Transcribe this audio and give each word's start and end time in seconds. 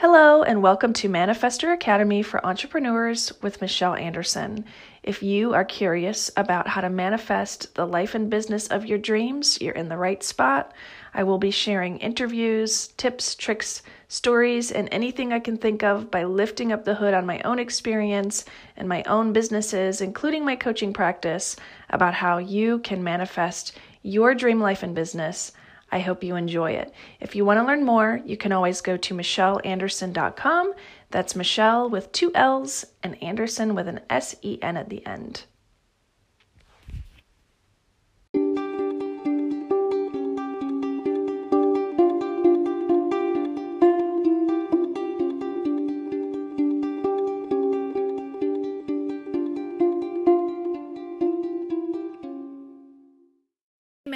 Hello, 0.00 0.42
and 0.42 0.60
welcome 0.60 0.92
to 0.92 1.08
Manifestor 1.08 1.72
Academy 1.72 2.22
for 2.22 2.44
Entrepreneurs 2.44 3.32
with 3.40 3.62
Michelle 3.62 3.94
Andersen. 3.94 4.66
If 5.02 5.22
you 5.22 5.54
are 5.54 5.64
curious 5.64 6.30
about 6.36 6.68
how 6.68 6.82
to 6.82 6.90
manifest 6.90 7.74
the 7.74 7.86
life 7.86 8.14
and 8.14 8.28
business 8.28 8.66
of 8.66 8.84
your 8.84 8.98
dreams, 8.98 9.58
you're 9.58 9.72
in 9.72 9.88
the 9.88 9.96
right 9.96 10.22
spot. 10.22 10.72
I 11.14 11.22
will 11.22 11.38
be 11.38 11.50
sharing 11.50 11.96
interviews, 11.96 12.88
tips, 12.98 13.34
tricks, 13.34 13.80
stories, 14.08 14.70
and 14.70 14.86
anything 14.92 15.32
I 15.32 15.40
can 15.40 15.56
think 15.56 15.82
of 15.82 16.10
by 16.10 16.24
lifting 16.24 16.72
up 16.72 16.84
the 16.84 16.96
hood 16.96 17.14
on 17.14 17.24
my 17.24 17.40
own 17.40 17.58
experience 17.58 18.44
and 18.76 18.86
my 18.86 19.02
own 19.04 19.32
businesses, 19.32 20.02
including 20.02 20.44
my 20.44 20.56
coaching 20.56 20.92
practice, 20.92 21.56
about 21.88 22.12
how 22.12 22.36
you 22.36 22.80
can 22.80 23.02
manifest 23.02 23.78
your 24.02 24.34
dream 24.34 24.60
life 24.60 24.82
and 24.82 24.94
business 24.94 25.52
I 25.90 26.00
hope 26.00 26.24
you 26.24 26.36
enjoy 26.36 26.72
it. 26.72 26.92
If 27.20 27.36
you 27.36 27.44
want 27.44 27.60
to 27.60 27.64
learn 27.64 27.84
more, 27.84 28.20
you 28.24 28.36
can 28.36 28.52
always 28.52 28.80
go 28.80 28.96
to 28.96 29.14
michelleandersen.com. 29.14 30.74
That's 31.10 31.36
Michelle 31.36 31.88
with 31.88 32.12
two 32.12 32.32
L's 32.34 32.84
and 33.02 33.22
Andersen 33.22 33.74
with 33.74 33.88
an 33.88 34.00
S 34.10 34.34
E 34.42 34.58
N 34.62 34.76
at 34.76 34.88
the 34.88 35.06
end. 35.06 35.44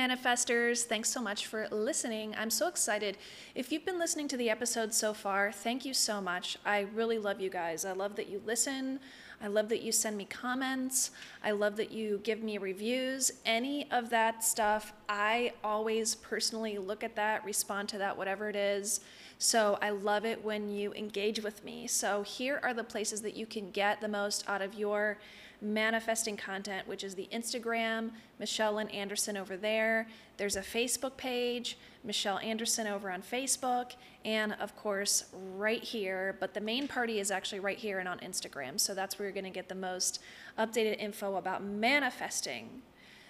Manifestors, 0.00 0.84
thanks 0.84 1.10
so 1.10 1.20
much 1.20 1.46
for 1.46 1.68
listening. 1.70 2.34
I'm 2.38 2.48
so 2.48 2.68
excited. 2.68 3.18
If 3.54 3.70
you've 3.70 3.84
been 3.84 3.98
listening 3.98 4.28
to 4.28 4.36
the 4.38 4.48
episode 4.48 4.94
so 4.94 5.12
far, 5.12 5.52
thank 5.52 5.84
you 5.84 5.92
so 5.92 6.22
much. 6.22 6.56
I 6.64 6.86
really 6.94 7.18
love 7.18 7.38
you 7.38 7.50
guys. 7.50 7.84
I 7.84 7.92
love 7.92 8.16
that 8.16 8.30
you 8.30 8.40
listen. 8.46 8.98
I 9.42 9.48
love 9.48 9.68
that 9.68 9.82
you 9.82 9.92
send 9.92 10.16
me 10.16 10.24
comments. 10.24 11.10
I 11.44 11.50
love 11.50 11.76
that 11.76 11.92
you 11.92 12.18
give 12.24 12.42
me 12.42 12.56
reviews. 12.56 13.30
Any 13.44 13.90
of 13.90 14.08
that 14.08 14.42
stuff, 14.42 14.94
I 15.06 15.52
always 15.62 16.14
personally 16.14 16.78
look 16.78 17.04
at 17.04 17.14
that, 17.16 17.44
respond 17.44 17.90
to 17.90 17.98
that, 17.98 18.16
whatever 18.16 18.48
it 18.48 18.56
is. 18.56 19.00
So 19.36 19.78
I 19.82 19.90
love 19.90 20.24
it 20.24 20.42
when 20.42 20.70
you 20.70 20.94
engage 20.94 21.42
with 21.42 21.62
me. 21.62 21.86
So 21.86 22.22
here 22.22 22.58
are 22.62 22.72
the 22.72 22.84
places 22.84 23.20
that 23.20 23.36
you 23.36 23.44
can 23.44 23.70
get 23.70 24.00
the 24.00 24.08
most 24.08 24.48
out 24.48 24.62
of 24.62 24.72
your 24.72 25.18
manifesting 25.62 26.36
content, 26.36 26.86
which 26.86 27.04
is 27.04 27.14
the 27.14 27.28
Instagram, 27.32 28.10
Michelle 28.38 28.78
and 28.78 28.90
Andersen 28.92 29.36
over 29.36 29.56
there. 29.56 30.06
There's 30.36 30.56
a 30.56 30.62
Facebook 30.62 31.16
page, 31.16 31.76
Michelle 32.02 32.38
Andersen 32.38 32.86
over 32.86 33.10
on 33.10 33.22
Facebook, 33.22 33.92
and 34.24 34.54
of 34.60 34.74
course, 34.76 35.26
right 35.56 35.82
here. 35.82 36.36
But 36.40 36.54
the 36.54 36.60
main 36.60 36.88
party 36.88 37.20
is 37.20 37.30
actually 37.30 37.60
right 37.60 37.78
here 37.78 37.98
and 37.98 38.08
on 38.08 38.18
Instagram. 38.20 38.80
So 38.80 38.94
that's 38.94 39.18
where 39.18 39.26
you're 39.26 39.34
going 39.34 39.44
to 39.44 39.50
get 39.50 39.68
the 39.68 39.74
most 39.74 40.20
updated 40.58 40.98
info 40.98 41.36
about 41.36 41.62
manifesting. 41.62 42.82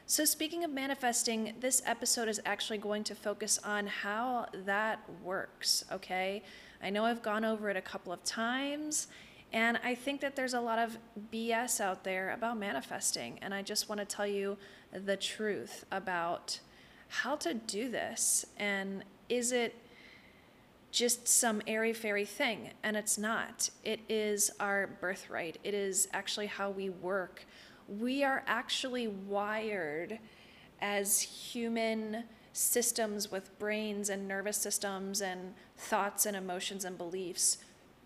So, 0.06 0.25
speaking 0.25 0.65
of 0.65 0.72
manifesting, 0.72 1.55
this 1.61 1.83
episode 1.87 2.28
is 2.28 2.41
actually 2.44 2.78
going 2.78 3.05
to 3.05 3.15
focus 3.15 3.61
on 3.62 3.87
how 3.87 4.47
that 4.65 5.09
works, 5.22 5.84
okay? 5.92 6.42
I 6.83 6.91
know 6.91 7.05
I've 7.05 7.22
gone 7.22 7.44
over 7.44 7.70
it 7.70 7.77
a 7.77 7.81
couple 7.81 8.12
of 8.12 8.25
times 8.25 9.06
and 9.53 9.79
I 9.83 9.95
think 9.95 10.20
that 10.20 10.37
there's 10.37 10.55
a 10.55 10.61
lot 10.61 10.79
of 10.79 10.97
BS 11.33 11.81
out 11.81 12.05
there 12.05 12.31
about 12.31 12.56
manifesting. 12.56 13.39
And 13.43 13.53
I 13.53 13.62
just 13.62 13.89
want 13.89 14.01
to 14.01 14.05
tell 14.05 14.27
you 14.27 14.56
the 14.93 15.17
truth 15.17 15.84
about 15.91 16.61
how 17.09 17.34
to 17.37 17.55
do 17.55 17.91
this. 17.91 18.47
And 18.56 19.05
is 19.28 19.51
it 19.51 19.75
just 20.93 21.27
some 21.27 21.62
airy 21.67 21.93
fairy 21.93 22.25
thing? 22.25 22.71
And 22.83 22.97
it's 22.97 23.19
not. 23.19 23.71
It 23.83 24.01
is 24.09 24.51
our 24.61 24.89
birthright, 25.01 25.59
it 25.65 25.75
is 25.75 26.09
actually 26.12 26.47
how 26.47 26.71
we 26.71 26.91
work. 26.91 27.45
We 27.89 28.23
are 28.23 28.45
actually 28.47 29.09
wired 29.09 30.21
as 30.81 31.21
human 31.21 32.25
systems 32.53 33.31
with 33.32 33.59
brains 33.59 34.09
and 34.11 34.28
nervous 34.28 34.56
systems 34.56 35.21
and 35.21 35.55
thoughts 35.77 36.25
and 36.25 36.37
emotions 36.37 36.84
and 36.84 36.97
beliefs 36.97 37.59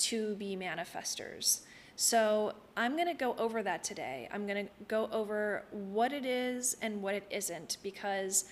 to 0.08 0.34
be 0.36 0.56
manifestors. 0.56 1.60
So 1.96 2.54
I'm 2.76 2.94
going 2.96 3.06
to 3.06 3.14
go 3.14 3.34
over 3.38 3.62
that 3.62 3.84
today. 3.84 4.28
I'm 4.32 4.46
going 4.46 4.66
to 4.66 4.72
go 4.88 5.08
over 5.12 5.64
what 5.70 6.12
it 6.12 6.24
is 6.24 6.76
and 6.82 7.02
what 7.02 7.14
it 7.14 7.24
isn't 7.30 7.78
because 7.82 8.46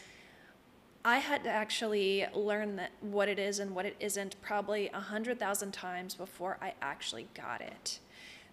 I 1.05 1.19
had 1.19 1.43
to 1.45 1.51
actually 1.51 2.27
learn 2.33 2.77
that 2.77 2.93
what 3.01 3.29
it 3.29 3.39
is 3.39 3.59
and 3.59 3.75
what 3.75 3.87
it 3.87 3.97
isn't 3.99 4.41
probably 4.41 4.89
a 4.95 5.01
hundred 5.01 5.41
thousand 5.41 5.73
times 5.73 6.15
before 6.15 6.59
I 6.63 6.75
actually 6.81 7.27
got 7.35 7.61
it. 7.61 7.99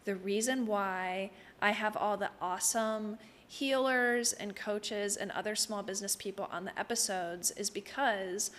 The 0.05 0.15
reason 0.15 0.65
why 0.65 1.29
I 1.61 1.71
have 1.71 1.95
all 1.95 2.17
the 2.17 2.31
awesome 2.41 3.19
healers 3.47 4.33
and 4.33 4.55
coaches 4.55 5.15
and 5.15 5.29
other 5.31 5.55
small 5.55 5.83
business 5.83 6.15
people 6.15 6.49
on 6.51 6.65
the 6.65 6.79
episodes 6.79 7.51
is 7.51 7.69
because 7.69 8.49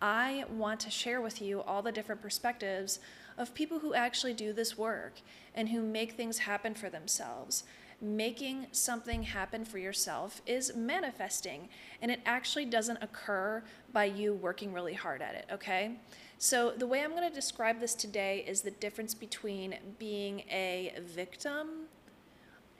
I 0.00 0.44
want 0.48 0.80
to 0.80 0.90
share 0.90 1.20
with 1.20 1.42
you 1.42 1.60
all 1.62 1.82
the 1.82 1.92
different 1.92 2.22
perspectives 2.22 3.00
of 3.40 3.54
people 3.54 3.78
who 3.78 3.94
actually 3.94 4.34
do 4.34 4.52
this 4.52 4.76
work 4.76 5.14
and 5.54 5.70
who 5.70 5.82
make 5.82 6.12
things 6.12 6.38
happen 6.38 6.74
for 6.74 6.90
themselves. 6.90 7.64
Making 8.02 8.66
something 8.70 9.22
happen 9.24 9.64
for 9.64 9.78
yourself 9.78 10.42
is 10.46 10.76
manifesting, 10.76 11.68
and 12.00 12.10
it 12.10 12.20
actually 12.24 12.66
doesn't 12.66 12.98
occur 13.02 13.62
by 13.92 14.04
you 14.04 14.34
working 14.34 14.72
really 14.72 14.94
hard 14.94 15.22
at 15.22 15.34
it, 15.34 15.46
okay? 15.50 15.92
So, 16.38 16.70
the 16.70 16.86
way 16.86 17.02
I'm 17.02 17.10
going 17.10 17.28
to 17.28 17.34
describe 17.34 17.80
this 17.80 17.94
today 17.94 18.44
is 18.46 18.62
the 18.62 18.70
difference 18.70 19.14
between 19.14 19.74
being 19.98 20.40
a 20.50 20.94
victim 21.14 21.86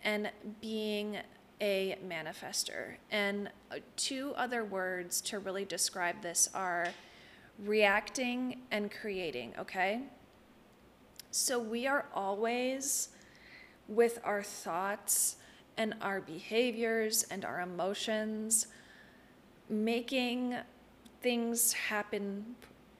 and 0.03 0.31
being 0.63 1.19
a 1.61 1.99
manifester. 2.07 2.95
And 3.11 3.51
uh, 3.71 3.77
two 3.97 4.33
other 4.37 4.65
words 4.65 5.21
to 5.23 5.39
really 5.39 5.67
describe 5.67 6.23
this 6.23 6.49
are 6.55 6.89
reacting 7.59 8.63
and 8.71 8.91
creating, 8.91 9.53
okay? 9.59 10.01
So 11.31 11.59
we 11.59 11.87
are 11.87 12.07
always 12.15 13.11
with 13.89 14.19
our 14.25 14.43
thoughts 14.43 15.37
and 15.77 15.95
our 16.03 16.21
behaviors 16.21 17.25
and 17.25 17.45
our 17.45 17.61
emotions 17.61 18.67
making 19.69 20.57
things 21.23 21.73
happen 21.73 22.45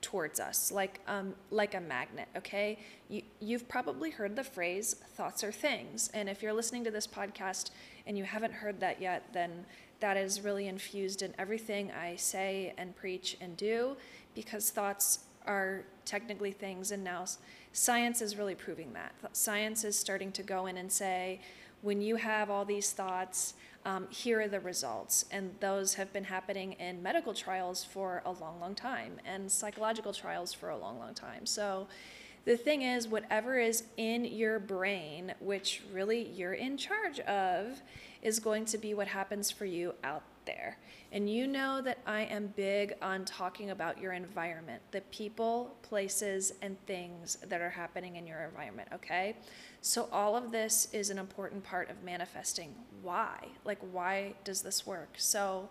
towards 0.01 0.39
us 0.39 0.71
like 0.71 0.99
um, 1.07 1.35
like 1.51 1.75
a 1.75 1.79
magnet 1.79 2.27
okay? 2.35 2.79
You, 3.09 3.21
you've 3.39 3.67
probably 3.67 4.09
heard 4.09 4.35
the 4.35 4.43
phrase 4.43 4.95
thoughts 5.15 5.43
are 5.43 5.51
things. 5.51 6.09
And 6.13 6.29
if 6.29 6.41
you're 6.41 6.53
listening 6.53 6.83
to 6.85 6.91
this 6.91 7.05
podcast 7.05 7.71
and 8.07 8.17
you 8.17 8.23
haven't 8.23 8.53
heard 8.53 8.79
that 8.79 9.01
yet 9.01 9.25
then 9.33 9.65
that 9.99 10.17
is 10.17 10.41
really 10.41 10.67
infused 10.67 11.21
in 11.21 11.33
everything 11.37 11.91
i 11.91 12.15
say 12.15 12.73
and 12.77 12.95
preach 12.95 13.37
and 13.39 13.55
do 13.55 13.95
because 14.35 14.69
thoughts 14.69 15.19
are 15.45 15.83
technically 16.05 16.51
things 16.51 16.91
and 16.91 17.03
now 17.03 17.25
science 17.73 18.21
is 18.21 18.37
really 18.37 18.55
proving 18.55 18.93
that. 18.93 19.13
Science 19.33 19.83
is 19.83 19.97
starting 19.97 20.31
to 20.33 20.43
go 20.43 20.65
in 20.65 20.77
and 20.77 20.91
say, 20.91 21.39
when 21.81 22.01
you 22.01 22.15
have 22.15 22.49
all 22.49 22.65
these 22.65 22.91
thoughts, 22.91 23.55
um, 23.85 24.07
here 24.09 24.41
are 24.41 24.47
the 24.47 24.59
results. 24.59 25.25
And 25.31 25.55
those 25.59 25.95
have 25.95 26.13
been 26.13 26.25
happening 26.25 26.73
in 26.73 27.01
medical 27.01 27.33
trials 27.33 27.83
for 27.83 28.21
a 28.25 28.31
long, 28.31 28.59
long 28.59 28.75
time 28.75 29.13
and 29.25 29.51
psychological 29.51 30.13
trials 30.13 30.53
for 30.53 30.69
a 30.69 30.77
long, 30.77 30.99
long 30.99 31.13
time. 31.13 31.45
So 31.45 31.87
the 32.45 32.57
thing 32.57 32.81
is, 32.81 33.07
whatever 33.07 33.59
is 33.59 33.83
in 33.97 34.25
your 34.25 34.59
brain, 34.59 35.33
which 35.39 35.81
really 35.93 36.27
you're 36.29 36.53
in 36.53 36.77
charge 36.77 37.19
of, 37.21 37.81
is 38.21 38.39
going 38.39 38.65
to 38.65 38.77
be 38.77 38.93
what 38.93 39.07
happens 39.07 39.49
for 39.49 39.65
you 39.65 39.93
out 40.03 40.23
there. 40.45 40.77
And 41.11 41.29
you 41.29 41.45
know 41.47 41.81
that 41.81 41.99
I 42.05 42.21
am 42.21 42.53
big 42.55 42.93
on 43.01 43.25
talking 43.25 43.71
about 43.71 43.99
your 43.99 44.13
environment, 44.13 44.81
the 44.91 45.01
people, 45.01 45.75
places, 45.81 46.53
and 46.61 46.77
things 46.85 47.37
that 47.47 47.61
are 47.61 47.69
happening 47.69 48.15
in 48.15 48.25
your 48.25 48.43
environment, 48.43 48.89
okay? 48.93 49.35
So, 49.81 50.07
all 50.11 50.35
of 50.35 50.51
this 50.51 50.87
is 50.93 51.09
an 51.09 51.17
important 51.17 51.63
part 51.63 51.89
of 51.89 52.03
manifesting. 52.03 52.73
Why? 53.01 53.47
Like, 53.65 53.79
why 53.91 54.35
does 54.43 54.61
this 54.61 54.85
work? 54.85 55.15
So, 55.17 55.69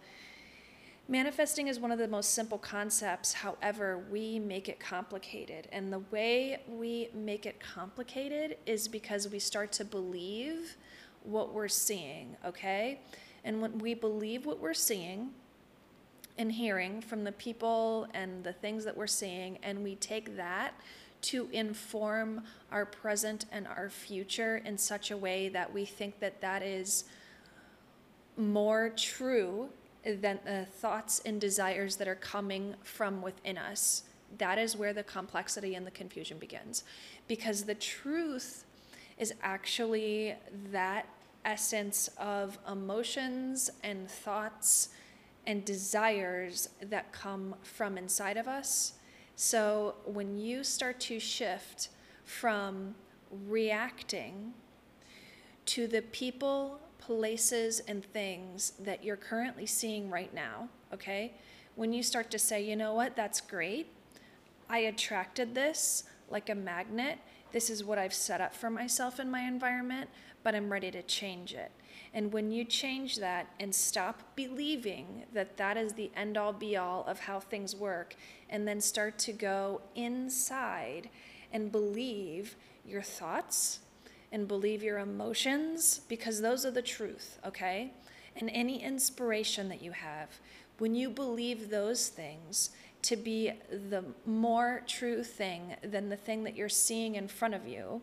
manifesting 1.09 1.69
is 1.69 1.79
one 1.79 1.93
of 1.93 1.99
the 1.99 2.09
most 2.09 2.35
simple 2.35 2.59
concepts. 2.59 3.33
However, 3.33 4.05
we 4.11 4.39
make 4.39 4.69
it 4.69 4.79
complicated. 4.79 5.69
And 5.73 5.93
the 5.93 6.01
way 6.11 6.63
we 6.69 7.09
make 7.15 7.47
it 7.47 7.61
complicated 7.61 8.57
is 8.67 8.89
because 8.89 9.29
we 9.29 9.39
start 9.39 9.73
to 9.73 9.85
believe 9.85 10.77
what 11.23 11.53
we're 11.53 11.69
seeing, 11.69 12.37
okay? 12.45 13.01
And 13.45 13.61
when 13.61 13.79
we 13.79 13.95
believe 13.95 14.47
what 14.47 14.61
we're 14.61 14.75
seeing 14.75 15.31
and 16.39 16.53
hearing 16.53 17.01
from 17.01 17.25
the 17.25 17.33
people 17.33 18.07
and 18.15 18.45
the 18.45 18.53
things 18.53 18.85
that 18.85 18.97
we're 18.97 19.07
seeing, 19.07 19.59
and 19.63 19.83
we 19.83 19.95
take 19.97 20.37
that 20.37 20.75
to 21.23 21.49
inform 21.53 22.43
our 22.73 22.87
present 22.87 23.45
and 23.53 23.67
our 23.67 23.91
future 23.91 24.63
in 24.65 24.79
such 24.79 25.11
a 25.11 25.17
way 25.17 25.49
that 25.51 25.73
we 25.73 25.85
think 25.85 26.19
that 26.21 26.41
that 26.41 26.63
is 26.63 27.05
more 28.37 28.91
true 28.97 29.69
than 30.05 30.39
the 30.47 30.67
thoughts 30.79 31.21
and 31.27 31.41
desires 31.41 31.97
that 31.97 32.09
are 32.09 32.15
coming 32.15 32.75
from 32.83 33.21
within 33.21 33.59
us 33.59 34.05
That 34.39 34.59
is 34.59 34.77
where 34.77 34.93
the 34.93 35.03
complexity 35.03 35.75
and 35.75 35.87
the 35.87 35.91
confusion 35.91 36.39
begins. 36.39 36.85
Because 37.27 37.65
the 37.65 37.75
truth 37.75 38.65
is 39.19 39.35
actually 39.43 40.35
that 40.73 41.07
essence 41.45 42.09
of 42.19 42.59
emotions 42.71 43.71
and 43.83 44.09
thoughts 44.09 44.91
and 45.47 45.65
desires 45.65 46.69
that 46.83 47.13
come 47.13 47.55
from 47.63 47.97
inside 47.97 48.37
of 48.37 48.47
us. 48.47 48.95
So 49.37 49.95
when 50.05 50.37
you 50.37 50.63
start 50.63 51.01
to 51.01 51.19
shift 51.19 51.89
from 52.25 52.95
reacting 53.49 54.53
to 55.67 55.87
the 55.87 56.03
people, 56.03 56.81
places, 56.99 57.81
and 57.89 58.05
things 58.05 58.73
that 58.81 59.03
you're 59.03 59.17
currently 59.17 59.67
seeing 59.67 60.11
right 60.11 60.33
now, 60.35 60.69
okay? 60.93 61.33
When 61.75 61.93
you 61.93 62.03
start 62.03 62.31
to 62.33 62.39
say, 62.39 62.63
you 62.63 62.77
know 62.77 62.93
what, 62.95 63.17
that's 63.17 63.41
great. 63.41 63.87
I 64.69 64.79
attracted 64.81 65.55
this 65.55 66.05
like 66.29 66.49
a 66.49 66.55
magnet. 66.55 67.19
This 67.53 67.71
is 67.71 67.85
what 67.85 67.99
I've 67.99 68.15
set 68.15 68.41
up 68.41 68.55
for 68.55 68.71
myself 68.71 69.19
in 69.19 69.31
my 69.31 69.41
environment, 69.41 70.09
but 70.43 70.55
I'm 70.55 70.71
ready 70.71 70.91
to 70.93 71.03
change 71.03 71.53
it. 71.53 71.73
And 72.15 72.33
when 72.33 72.51
you 72.51 72.65
change 72.65 73.17
that 73.17 73.49
and 73.61 73.75
stop 73.75 74.23
believing 74.35 75.25
that 75.33 75.57
that 75.57 75.77
is 75.77 75.93
the 75.93 76.11
end 76.17 76.37
all 76.37 76.53
be 76.53 76.77
all 76.77 77.05
of 77.07 77.21
how 77.21 77.41
things 77.41 77.75
work, 77.75 78.15
and 78.49 78.67
then 78.67 78.81
start 78.81 79.19
to 79.21 79.33
go 79.33 79.81
inside 79.95 81.09
and 81.53 81.71
believe 81.71 82.57
your 82.87 83.03
thoughts 83.03 83.81
and 84.33 84.47
believe 84.47 84.83
your 84.83 84.99
emotions, 84.99 86.01
because 86.09 86.41
those 86.41 86.65
are 86.65 86.71
the 86.71 86.83
truth, 86.83 87.39
okay? 87.45 87.93
And 88.37 88.49
any 88.53 88.83
inspiration 88.83 89.69
that 89.69 89.83
you 89.83 89.91
have, 89.91 90.29
when 90.79 90.95
you 90.95 91.11
believe 91.11 91.69
those 91.69 92.09
things 92.09 92.71
to 93.03 93.17
be 93.17 93.53
the 93.71 94.05
more 94.27 94.83
true 94.87 95.23
thing 95.23 95.77
than 95.83 96.09
the 96.09 96.17
thing 96.17 96.45
that 96.45 96.57
you're 96.57 96.69
seeing 96.69 97.15
in 97.15 97.29
front 97.29 97.55
of 97.55 97.67
you, 97.67 98.03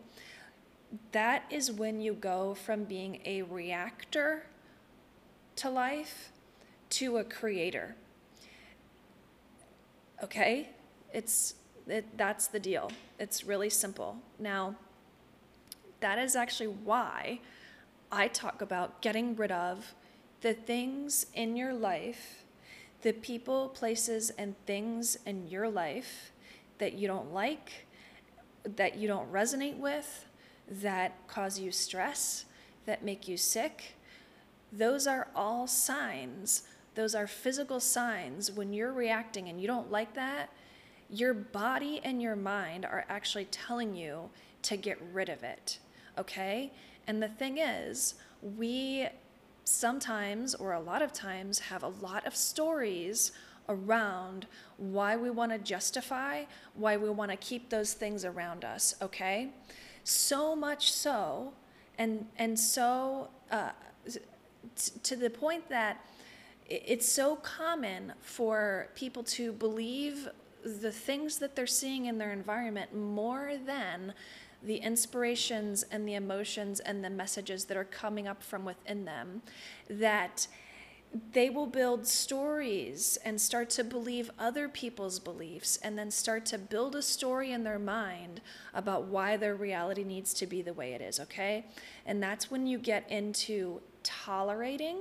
that 1.12 1.44
is 1.50 1.70
when 1.70 2.00
you 2.00 2.14
go 2.14 2.54
from 2.54 2.84
being 2.84 3.20
a 3.24 3.42
reactor 3.42 4.46
to 5.56 5.70
life 5.70 6.32
to 6.90 7.18
a 7.18 7.24
creator. 7.24 7.94
Okay? 10.22 10.70
It's 11.12 11.54
it, 11.86 12.18
that's 12.18 12.48
the 12.48 12.60
deal. 12.60 12.90
It's 13.18 13.44
really 13.44 13.70
simple. 13.70 14.18
Now, 14.38 14.76
that 16.00 16.18
is 16.18 16.36
actually 16.36 16.68
why 16.68 17.40
I 18.12 18.28
talk 18.28 18.62
about 18.62 19.00
getting 19.00 19.34
rid 19.36 19.50
of 19.50 19.94
the 20.40 20.54
things 20.54 21.26
in 21.34 21.56
your 21.56 21.72
life, 21.72 22.44
the 23.02 23.12
people, 23.12 23.68
places, 23.68 24.30
and 24.30 24.54
things 24.66 25.16
in 25.24 25.46
your 25.46 25.68
life 25.68 26.32
that 26.78 26.94
you 26.94 27.06
don't 27.06 27.32
like, 27.32 27.86
that 28.76 28.96
you 28.96 29.08
don't 29.08 29.32
resonate 29.32 29.78
with, 29.78 30.26
that 30.68 31.26
cause 31.28 31.58
you 31.58 31.70
stress, 31.70 32.44
that 32.86 33.04
make 33.04 33.28
you 33.28 33.36
sick. 33.36 33.94
Those 34.72 35.06
are 35.06 35.28
all 35.34 35.66
signs. 35.66 36.64
Those 36.94 37.14
are 37.14 37.26
physical 37.26 37.80
signs 37.80 38.50
when 38.50 38.72
you're 38.72 38.92
reacting 38.92 39.48
and 39.48 39.60
you 39.60 39.66
don't 39.66 39.90
like 39.90 40.14
that. 40.14 40.50
Your 41.08 41.32
body 41.32 42.00
and 42.04 42.20
your 42.20 42.36
mind 42.36 42.84
are 42.84 43.04
actually 43.08 43.46
telling 43.46 43.94
you 43.94 44.30
to 44.62 44.76
get 44.76 45.00
rid 45.12 45.28
of 45.28 45.42
it. 45.42 45.78
Okay? 46.18 46.72
And 47.06 47.22
the 47.22 47.28
thing 47.28 47.58
is, 47.58 48.14
we 48.42 49.08
sometimes 49.68 50.54
or 50.54 50.72
a 50.72 50.80
lot 50.80 51.02
of 51.02 51.12
times 51.12 51.58
have 51.58 51.82
a 51.82 51.88
lot 51.88 52.26
of 52.26 52.34
stories 52.34 53.32
around 53.68 54.46
why 54.78 55.16
we 55.16 55.28
want 55.30 55.52
to 55.52 55.58
justify, 55.58 56.44
why 56.74 56.96
we 56.96 57.10
want 57.10 57.30
to 57.30 57.36
keep 57.36 57.68
those 57.68 57.92
things 57.92 58.24
around 58.24 58.64
us, 58.64 58.94
okay? 59.02 59.50
so 60.08 60.56
much 60.56 60.90
so, 60.90 61.52
and 61.98 62.26
and 62.38 62.58
so 62.58 63.28
uh, 63.50 63.70
to 65.02 65.16
the 65.16 65.28
point 65.28 65.68
that 65.68 66.04
it's 66.66 67.08
so 67.08 67.36
common 67.36 68.12
for 68.20 68.88
people 68.94 69.22
to 69.22 69.52
believe 69.52 70.28
the 70.64 70.92
things 70.92 71.38
that 71.38 71.56
they're 71.56 71.66
seeing 71.66 72.06
in 72.06 72.18
their 72.18 72.32
environment 72.32 72.94
more 72.94 73.52
than 73.66 74.12
the 74.62 74.76
inspirations 74.76 75.84
and 75.90 76.06
the 76.06 76.14
emotions 76.14 76.80
and 76.80 77.04
the 77.04 77.10
messages 77.10 77.66
that 77.66 77.76
are 77.76 77.84
coming 77.84 78.26
up 78.26 78.42
from 78.42 78.64
within 78.64 79.04
them 79.04 79.42
that 79.88 80.48
they 81.32 81.48
will 81.48 81.66
build 81.66 82.06
stories 82.06 83.18
and 83.24 83.40
start 83.40 83.70
to 83.70 83.84
believe 83.84 84.30
other 84.38 84.68
people's 84.68 85.18
beliefs 85.18 85.78
and 85.82 85.98
then 85.98 86.10
start 86.10 86.44
to 86.46 86.58
build 86.58 86.94
a 86.94 87.02
story 87.02 87.50
in 87.50 87.64
their 87.64 87.78
mind 87.78 88.40
about 88.74 89.04
why 89.04 89.36
their 89.36 89.54
reality 89.54 90.04
needs 90.04 90.34
to 90.34 90.46
be 90.46 90.60
the 90.60 90.74
way 90.74 90.92
it 90.92 91.00
is, 91.00 91.18
okay? 91.18 91.64
And 92.04 92.22
that's 92.22 92.50
when 92.50 92.66
you 92.66 92.78
get 92.78 93.10
into 93.10 93.80
tolerating 94.02 94.98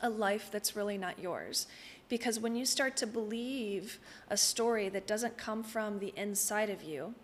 a 0.00 0.10
life 0.10 0.48
that's 0.50 0.74
really 0.74 0.98
not 0.98 1.18
yours. 1.18 1.66
Because 2.08 2.40
when 2.40 2.56
you 2.56 2.66
start 2.66 2.96
to 2.98 3.06
believe 3.06 3.98
a 4.28 4.36
story 4.36 4.88
that 4.88 5.06
doesn't 5.06 5.38
come 5.38 5.62
from 5.62 6.00
the 6.00 6.12
inside 6.16 6.68
of 6.68 6.82
you, 6.82 7.14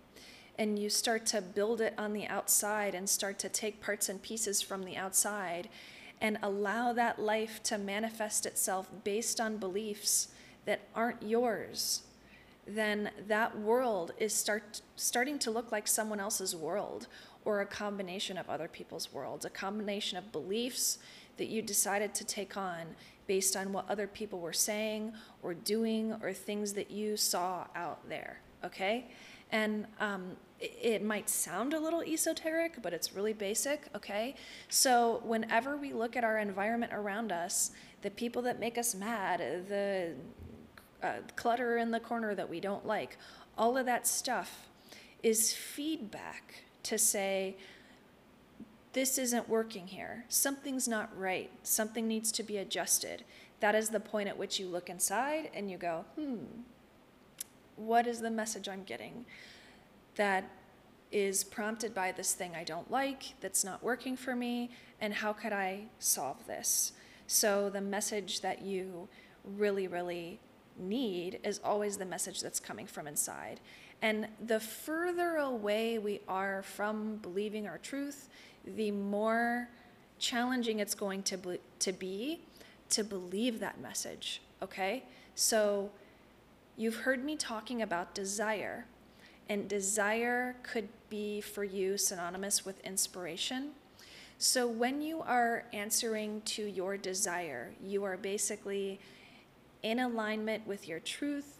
and 0.60 0.78
you 0.78 0.90
start 0.90 1.24
to 1.24 1.40
build 1.40 1.80
it 1.80 1.94
on 1.96 2.12
the 2.12 2.26
outside 2.26 2.94
and 2.94 3.08
start 3.08 3.38
to 3.38 3.48
take 3.48 3.80
parts 3.80 4.10
and 4.10 4.20
pieces 4.20 4.60
from 4.60 4.84
the 4.84 4.94
outside 4.94 5.70
and 6.20 6.36
allow 6.42 6.92
that 6.92 7.18
life 7.18 7.62
to 7.62 7.78
manifest 7.78 8.44
itself 8.44 8.90
based 9.02 9.40
on 9.40 9.56
beliefs 9.56 10.28
that 10.66 10.80
aren't 10.94 11.22
yours, 11.22 12.02
then 12.66 13.10
that 13.26 13.58
world 13.58 14.12
is 14.18 14.34
start, 14.34 14.82
starting 14.96 15.38
to 15.38 15.50
look 15.50 15.72
like 15.72 15.88
someone 15.88 16.20
else's 16.20 16.54
world 16.54 17.06
or 17.46 17.62
a 17.62 17.66
combination 17.66 18.36
of 18.36 18.50
other 18.50 18.68
people's 18.68 19.10
worlds, 19.14 19.46
a 19.46 19.50
combination 19.50 20.18
of 20.18 20.30
beliefs 20.30 20.98
that 21.38 21.48
you 21.48 21.62
decided 21.62 22.14
to 22.14 22.22
take 22.22 22.58
on 22.58 22.82
based 23.26 23.56
on 23.56 23.72
what 23.72 23.88
other 23.88 24.06
people 24.06 24.40
were 24.40 24.52
saying 24.52 25.10
or 25.42 25.54
doing 25.54 26.14
or 26.22 26.34
things 26.34 26.74
that 26.74 26.90
you 26.90 27.16
saw 27.16 27.66
out 27.74 28.06
there, 28.10 28.40
okay? 28.62 29.06
And 29.52 29.86
um, 29.98 30.36
it 30.60 31.02
might 31.02 31.30
sound 31.30 31.72
a 31.72 31.80
little 31.80 32.02
esoteric, 32.02 32.82
but 32.82 32.92
it's 32.92 33.14
really 33.14 33.32
basic, 33.32 33.88
okay? 33.94 34.34
So, 34.68 35.22
whenever 35.24 35.76
we 35.76 35.92
look 35.92 36.16
at 36.16 36.24
our 36.24 36.38
environment 36.38 36.92
around 36.92 37.32
us, 37.32 37.70
the 38.02 38.10
people 38.10 38.42
that 38.42 38.60
make 38.60 38.76
us 38.76 38.94
mad, 38.94 39.40
the 39.68 40.12
uh, 41.02 41.14
clutter 41.36 41.78
in 41.78 41.90
the 41.90 42.00
corner 42.00 42.34
that 42.34 42.48
we 42.48 42.60
don't 42.60 42.86
like, 42.86 43.16
all 43.56 43.76
of 43.78 43.86
that 43.86 44.06
stuff 44.06 44.68
is 45.22 45.52
feedback 45.52 46.64
to 46.82 46.98
say, 46.98 47.56
this 48.92 49.18
isn't 49.18 49.48
working 49.48 49.86
here. 49.86 50.24
Something's 50.28 50.88
not 50.88 51.16
right. 51.16 51.50
Something 51.62 52.08
needs 52.08 52.32
to 52.32 52.42
be 52.42 52.56
adjusted. 52.58 53.24
That 53.60 53.74
is 53.74 53.90
the 53.90 54.00
point 54.00 54.28
at 54.28 54.36
which 54.36 54.58
you 54.58 54.66
look 54.66 54.90
inside 54.90 55.50
and 55.54 55.70
you 55.70 55.78
go, 55.78 56.04
hmm, 56.16 56.36
what 57.76 58.06
is 58.06 58.20
the 58.20 58.30
message 58.30 58.68
I'm 58.68 58.82
getting? 58.82 59.24
that 60.20 60.44
is 61.12 61.42
prompted 61.44 61.94
by 61.94 62.12
this 62.12 62.34
thing 62.34 62.52
I 62.54 62.64
don't 62.64 62.90
like, 62.90 63.34
that's 63.40 63.64
not 63.64 63.82
working 63.82 64.16
for 64.16 64.36
me, 64.36 64.70
and 65.00 65.12
how 65.12 65.32
could 65.32 65.52
I 65.52 65.84
solve 65.98 66.46
this? 66.46 66.92
So, 67.26 67.70
the 67.70 67.80
message 67.80 68.40
that 68.40 68.62
you 68.62 69.08
really, 69.44 69.86
really 69.86 70.40
need 70.78 71.40
is 71.44 71.60
always 71.64 71.96
the 71.96 72.04
message 72.04 72.40
that's 72.40 72.60
coming 72.60 72.86
from 72.86 73.06
inside. 73.06 73.60
And 74.02 74.28
the 74.44 74.60
further 74.60 75.36
away 75.36 75.98
we 75.98 76.20
are 76.26 76.62
from 76.62 77.16
believing 77.16 77.66
our 77.66 77.78
truth, 77.78 78.28
the 78.64 78.90
more 78.90 79.68
challenging 80.18 80.80
it's 80.80 80.94
going 80.94 81.22
to 81.24 81.36
be, 81.36 81.60
to 81.80 81.92
be 81.92 82.40
to 82.90 83.04
believe 83.04 83.60
that 83.60 83.80
message, 83.80 84.42
okay? 84.62 85.04
So, 85.34 85.90
you've 86.76 86.96
heard 86.96 87.24
me 87.24 87.36
talking 87.36 87.82
about 87.82 88.14
desire 88.14 88.86
and 89.50 89.68
desire 89.68 90.54
could 90.62 90.88
be 91.10 91.40
for 91.40 91.64
you 91.64 91.98
synonymous 91.98 92.64
with 92.64 92.78
inspiration. 92.86 93.72
So 94.38 94.66
when 94.66 95.02
you 95.02 95.22
are 95.22 95.64
answering 95.72 96.40
to 96.42 96.62
your 96.62 96.96
desire, 96.96 97.72
you 97.84 98.04
are 98.04 98.16
basically 98.16 99.00
in 99.82 99.98
alignment 99.98 100.66
with 100.66 100.86
your 100.86 101.00
truth 101.00 101.58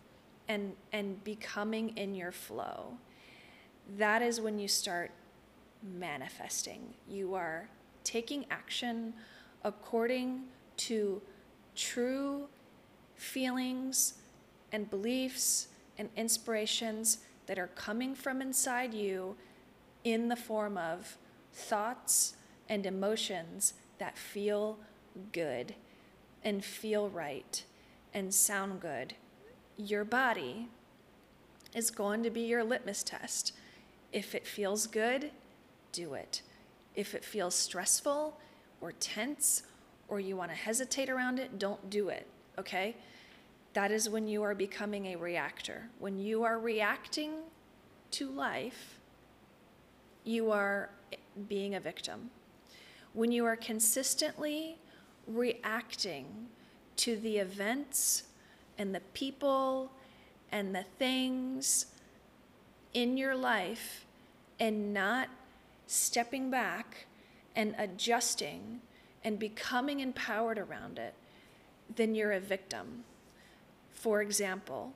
and 0.49 0.73
and 0.93 1.23
becoming 1.25 1.91
in 1.97 2.15
your 2.15 2.33
flow. 2.33 2.97
That 3.99 4.23
is 4.23 4.41
when 4.41 4.59
you 4.61 4.69
start 4.69 5.11
manifesting. 5.83 6.95
You 7.09 7.35
are 7.35 7.69
taking 8.05 8.47
action 8.51 9.15
according 9.65 10.45
to 10.77 11.21
true 11.75 12.47
feelings 13.17 14.15
and 14.71 14.89
beliefs 14.89 15.69
and 15.99 16.09
inspirations 16.17 17.19
that 17.51 17.59
are 17.59 17.71
coming 17.75 18.15
from 18.15 18.41
inside 18.41 18.95
you 18.95 19.35
in 20.05 20.29
the 20.29 20.37
form 20.37 20.79
of 20.79 21.19
thoughts 21.53 22.37
and 22.69 22.87
emotions 22.87 23.75
that 23.99 24.17
feel 24.17 24.79
good 25.33 25.75
and 26.45 26.65
feel 26.65 27.09
right 27.09 27.65
and 28.15 28.33
sound 28.33 28.79
good. 28.79 29.15
Your 29.77 30.05
body 30.05 30.69
is 31.75 31.91
going 31.91 32.23
to 32.23 32.31
be 32.31 32.43
your 32.43 32.63
litmus 32.63 33.03
test. 33.03 33.53
If 34.13 34.37
it 34.37 34.47
feels 34.47 34.87
good, 34.87 35.33
do 35.91 36.15
it. 36.15 36.43
If 36.95 37.17
it 37.17 37.25
feels 37.25 37.57
stressful 37.57 38.39
or 38.81 38.93
tense 38.93 39.65
or 40.07 40.21
you 40.21 40.37
want 40.37 40.53
to 40.53 40.57
hesitate 40.57 41.11
around 41.11 41.41
it, 41.41 41.59
don't 41.59 41.91
do 41.91 42.11
it, 42.11 42.29
okay? 42.57 42.95
That 43.73 43.93
is 43.93 44.09
when 44.09 44.27
you 44.27 44.43
are 44.43 44.55
becoming 44.55 45.07
a 45.07 45.17
reactor. 45.17 45.89
When 45.99 46.19
you 46.19 46.43
are 46.43 46.59
reacting 46.59 47.35
to 48.13 48.29
life, 48.29 48.99
you 50.25 50.51
are 50.51 50.91
being 51.49 51.75
a 51.75 51.81
victim. 51.81 52.31
When 53.13 53.31
you 53.33 53.45
are 53.47 53.57
consistently 53.57 54.77
reacting 55.27 56.49
to 56.97 57.17
the 57.17 57.39
events 57.39 58.25
and 58.77 58.95
the 58.95 59.01
people 59.15 59.93
and 60.51 60.75
the 60.75 60.85
things 60.99 61.87
in 62.93 63.17
your 63.17 63.37
life 63.37 64.05
and 64.59 64.93
not 64.93 65.29
stepping 65.87 66.51
back 66.51 67.07
and 67.55 67.75
adjusting 67.79 68.81
and 69.23 69.39
becoming 69.39 70.01
empowered 70.01 70.59
around 70.59 70.99
it, 70.99 71.15
then 71.95 72.15
you're 72.15 72.33
a 72.33 72.41
victim. 72.41 73.05
For 74.01 74.23
example, 74.23 74.95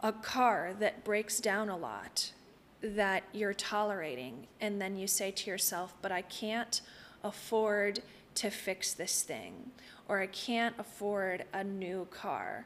a 0.00 0.12
car 0.12 0.74
that 0.78 1.04
breaks 1.04 1.40
down 1.40 1.68
a 1.68 1.76
lot 1.76 2.32
that 2.80 3.24
you're 3.34 3.52
tolerating, 3.52 4.46
and 4.62 4.80
then 4.80 4.96
you 4.96 5.06
say 5.06 5.30
to 5.30 5.50
yourself, 5.50 5.92
But 6.00 6.10
I 6.10 6.22
can't 6.22 6.80
afford 7.22 8.00
to 8.36 8.48
fix 8.48 8.94
this 8.94 9.22
thing, 9.22 9.72
or 10.08 10.20
I 10.20 10.26
can't 10.26 10.74
afford 10.78 11.44
a 11.52 11.62
new 11.62 12.08
car. 12.10 12.64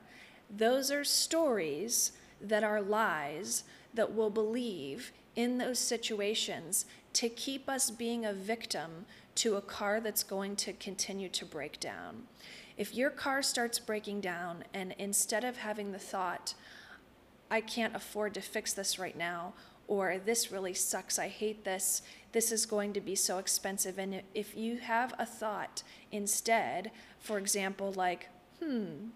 Those 0.48 0.92
are 0.92 1.02
stories 1.02 2.12
that 2.40 2.62
are 2.62 2.80
lies 2.80 3.64
that 3.94 4.12
we'll 4.12 4.30
believe 4.30 5.10
in 5.34 5.58
those 5.58 5.80
situations 5.80 6.86
to 7.14 7.28
keep 7.28 7.68
us 7.68 7.90
being 7.90 8.24
a 8.24 8.32
victim 8.32 9.06
to 9.34 9.56
a 9.56 9.60
car 9.60 10.00
that's 10.00 10.22
going 10.22 10.54
to 10.54 10.72
continue 10.72 11.28
to 11.30 11.44
break 11.44 11.80
down. 11.80 12.28
If 12.76 12.94
your 12.94 13.10
car 13.10 13.42
starts 13.42 13.78
breaking 13.78 14.20
down, 14.20 14.64
and 14.74 14.94
instead 14.98 15.44
of 15.44 15.58
having 15.58 15.92
the 15.92 15.98
thought, 15.98 16.54
I 17.50 17.60
can't 17.60 17.94
afford 17.94 18.34
to 18.34 18.40
fix 18.40 18.72
this 18.72 18.98
right 18.98 19.16
now, 19.16 19.54
or 19.86 20.18
this 20.18 20.50
really 20.50 20.74
sucks, 20.74 21.18
I 21.18 21.28
hate 21.28 21.64
this, 21.64 22.02
this 22.32 22.50
is 22.50 22.66
going 22.66 22.92
to 22.94 23.00
be 23.00 23.14
so 23.14 23.38
expensive. 23.38 23.98
And 23.98 24.22
if 24.34 24.56
you 24.56 24.78
have 24.78 25.14
a 25.18 25.26
thought 25.26 25.82
instead, 26.10 26.90
for 27.20 27.38
example, 27.38 27.92
like, 27.92 28.28
hmm, 28.60 29.08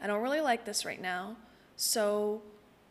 I 0.00 0.06
don't 0.06 0.22
really 0.22 0.40
like 0.40 0.64
this 0.64 0.84
right 0.86 1.02
now, 1.02 1.36
so 1.76 2.42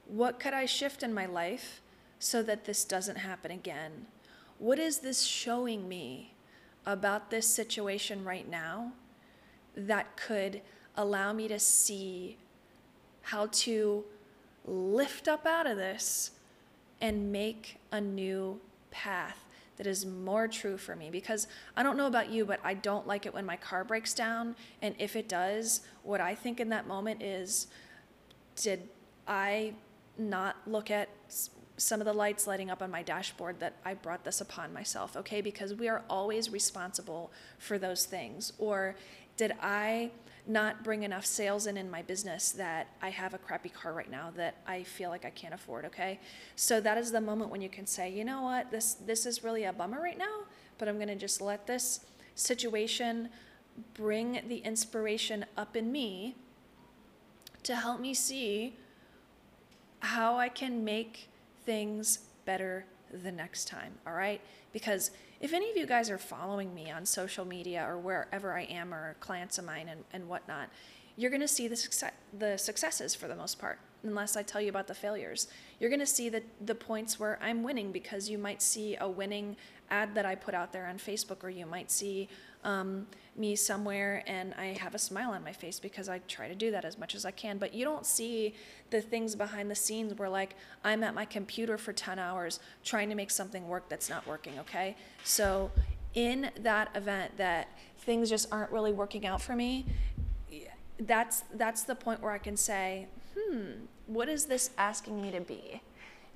what 0.05 0.39
could 0.39 0.53
I 0.53 0.65
shift 0.65 1.03
in 1.03 1.13
my 1.13 1.25
life 1.25 1.81
so 2.19 2.43
that 2.43 2.65
this 2.65 2.85
doesn't 2.85 3.17
happen 3.17 3.49
again? 3.49 4.05
What 4.59 4.77
is 4.77 4.99
this 4.99 5.23
showing 5.23 5.87
me 5.87 6.33
about 6.85 7.31
this 7.31 7.47
situation 7.47 8.23
right 8.23 8.47
now 8.47 8.93
that 9.77 10.17
could 10.17 10.61
allow 10.95 11.31
me 11.31 11.47
to 11.47 11.59
see 11.59 12.37
how 13.21 13.47
to 13.47 14.03
lift 14.65 15.27
up 15.27 15.45
out 15.45 15.67
of 15.67 15.77
this 15.77 16.31
and 16.99 17.31
make 17.31 17.77
a 17.91 18.01
new 18.01 18.59
path 18.89 19.45
that 19.77 19.85
is 19.85 20.05
more 20.05 20.47
true 20.47 20.75
for 20.75 20.95
me 20.95 21.11
because 21.11 21.47
I 21.75 21.83
don't 21.83 21.97
know 21.97 22.07
about 22.07 22.31
you, 22.31 22.45
but 22.45 22.59
I 22.63 22.73
don't 22.73 23.05
like 23.05 23.27
it 23.27 23.33
when 23.33 23.45
my 23.45 23.57
car 23.57 23.83
breaks 23.83 24.13
down. 24.13 24.55
And 24.81 24.95
if 24.97 25.15
it 25.15 25.29
does, 25.29 25.81
what 26.01 26.19
I 26.19 26.33
think 26.33 26.59
in 26.59 26.69
that 26.69 26.87
moment 26.87 27.21
is 27.21 27.67
did 28.55 28.89
I 29.27 29.73
not 30.17 30.55
look 30.65 30.89
at 30.89 31.09
some 31.77 32.01
of 32.01 32.05
the 32.05 32.13
lights 32.13 32.47
lighting 32.47 32.71
up 32.71 32.81
on 32.81 32.89
my 32.89 33.03
dashboard 33.03 33.59
that 33.59 33.75
I 33.85 33.93
brought 33.93 34.23
this 34.23 34.41
upon 34.41 34.73
myself, 34.73 35.15
okay? 35.15 35.41
Because 35.41 35.75
we 35.75 35.87
are 35.87 36.01
always 36.09 36.49
responsible 36.49 37.31
for 37.59 37.77
those 37.77 38.05
things. 38.05 38.53
Or 38.57 38.95
did 39.37 39.53
I 39.61 40.11
not 40.47 40.83
bring 40.83 41.03
enough 41.03 41.25
sales 41.25 41.67
in 41.67 41.77
in 41.77 41.91
my 41.91 42.01
business 42.01 42.51
that 42.53 42.87
I 43.01 43.09
have 43.09 43.33
a 43.33 43.37
crappy 43.37 43.69
car 43.69 43.93
right 43.93 44.09
now 44.09 44.31
that 44.37 44.55
I 44.65 44.83
feel 44.83 45.09
like 45.09 45.25
I 45.25 45.29
can't 45.29 45.53
afford, 45.53 45.85
okay? 45.85 46.19
So 46.55 46.79
that 46.81 46.97
is 46.97 47.11
the 47.11 47.21
moment 47.21 47.51
when 47.51 47.61
you 47.61 47.69
can 47.69 47.85
say, 47.85 48.09
you 48.09 48.23
know 48.23 48.41
what, 48.41 48.71
this 48.71 48.93
this 48.93 49.25
is 49.25 49.43
really 49.43 49.65
a 49.65 49.73
bummer 49.73 50.01
right 50.01 50.17
now, 50.17 50.43
but 50.77 50.87
I'm 50.87 50.95
going 50.95 51.09
to 51.09 51.15
just 51.15 51.41
let 51.41 51.67
this 51.67 52.05
situation 52.35 53.29
bring 53.93 54.41
the 54.47 54.57
inspiration 54.57 55.45
up 55.57 55.75
in 55.75 55.91
me 55.91 56.35
to 57.63 57.75
help 57.75 57.99
me 57.99 58.13
see 58.13 58.75
how 59.99 60.37
I 60.37 60.47
can 60.47 60.85
make 60.85 61.27
things 61.65 62.19
better 62.45 62.85
the 63.11 63.31
next 63.31 63.67
time, 63.67 63.93
all 64.05 64.13
right? 64.13 64.39
Because 64.71 65.11
if 65.39 65.53
any 65.53 65.69
of 65.69 65.77
you 65.77 65.85
guys 65.85 66.09
are 66.09 66.17
following 66.17 66.73
me 66.73 66.89
on 66.89 67.05
social 67.05 67.45
media 67.45 67.85
or 67.87 67.97
wherever 67.97 68.57
I 68.57 68.63
am 68.63 68.93
or 68.93 69.15
clients 69.19 69.57
of 69.57 69.65
mine 69.65 69.87
and, 69.89 70.03
and 70.11 70.27
whatnot, 70.27 70.69
you're 71.15 71.31
going 71.31 71.41
to 71.41 71.47
see 71.47 71.67
the, 71.67 71.75
success, 71.75 72.11
the 72.37 72.57
successes 72.57 73.15
for 73.15 73.27
the 73.27 73.35
most 73.35 73.59
part, 73.59 73.79
unless 74.03 74.37
I 74.37 74.43
tell 74.43 74.61
you 74.61 74.69
about 74.69 74.87
the 74.87 74.93
failures. 74.93 75.47
You're 75.79 75.89
going 75.89 75.99
to 75.99 76.05
see 76.05 76.29
the, 76.29 76.43
the 76.65 76.75
points 76.75 77.19
where 77.19 77.39
I'm 77.41 77.63
winning 77.63 77.91
because 77.91 78.29
you 78.29 78.37
might 78.37 78.61
see 78.61 78.95
a 78.99 79.07
winning 79.07 79.55
ad 79.89 80.15
that 80.15 80.25
I 80.25 80.35
put 80.35 80.53
out 80.53 80.71
there 80.71 80.85
on 80.87 80.97
Facebook, 80.97 81.43
or 81.43 81.49
you 81.49 81.65
might 81.65 81.91
see 81.91 82.27
um, 82.63 83.07
me 83.35 83.55
somewhere 83.55 84.23
and 84.27 84.53
I 84.57 84.77
have 84.79 84.95
a 84.95 84.99
smile 84.99 85.31
on 85.31 85.43
my 85.43 85.53
face 85.53 85.79
because 85.79 86.09
I 86.09 86.19
try 86.27 86.47
to 86.47 86.55
do 86.55 86.71
that 86.71 86.83
as 86.83 86.97
much 86.97 87.15
as 87.15 87.23
I 87.23 87.31
can. 87.31 87.57
But 87.57 87.73
you 87.73 87.85
don't 87.85 88.05
see 88.05 88.55
the 88.89 89.01
things 89.01 89.35
behind 89.35 89.69
the 89.69 89.75
scenes 89.75 90.13
where, 90.15 90.29
like, 90.29 90.55
I'm 90.83 91.03
at 91.03 91.13
my 91.13 91.25
computer 91.25 91.77
for 91.77 91.93
10 91.93 92.19
hours 92.19 92.59
trying 92.83 93.09
to 93.09 93.15
make 93.15 93.31
something 93.31 93.67
work 93.67 93.89
that's 93.89 94.09
not 94.09 94.25
working, 94.27 94.59
okay? 94.59 94.95
So, 95.23 95.71
in 96.13 96.49
that 96.61 96.89
event 96.95 97.37
that 97.37 97.67
things 97.99 98.29
just 98.29 98.51
aren't 98.51 98.71
really 98.71 98.91
working 98.91 99.25
out 99.25 99.41
for 99.41 99.55
me, 99.55 99.85
that's 100.99 101.43
that's 101.53 101.83
the 101.83 101.93
point 101.93 102.21
where 102.21 102.31
I 102.31 102.39
can 102.39 102.57
say, 102.57 103.07
hmm, 103.37 103.85
what 104.07 104.29
is 104.29 104.45
this 104.45 104.71
asking 104.77 105.21
me 105.21 105.31
to 105.31 105.41
be? 105.41 105.81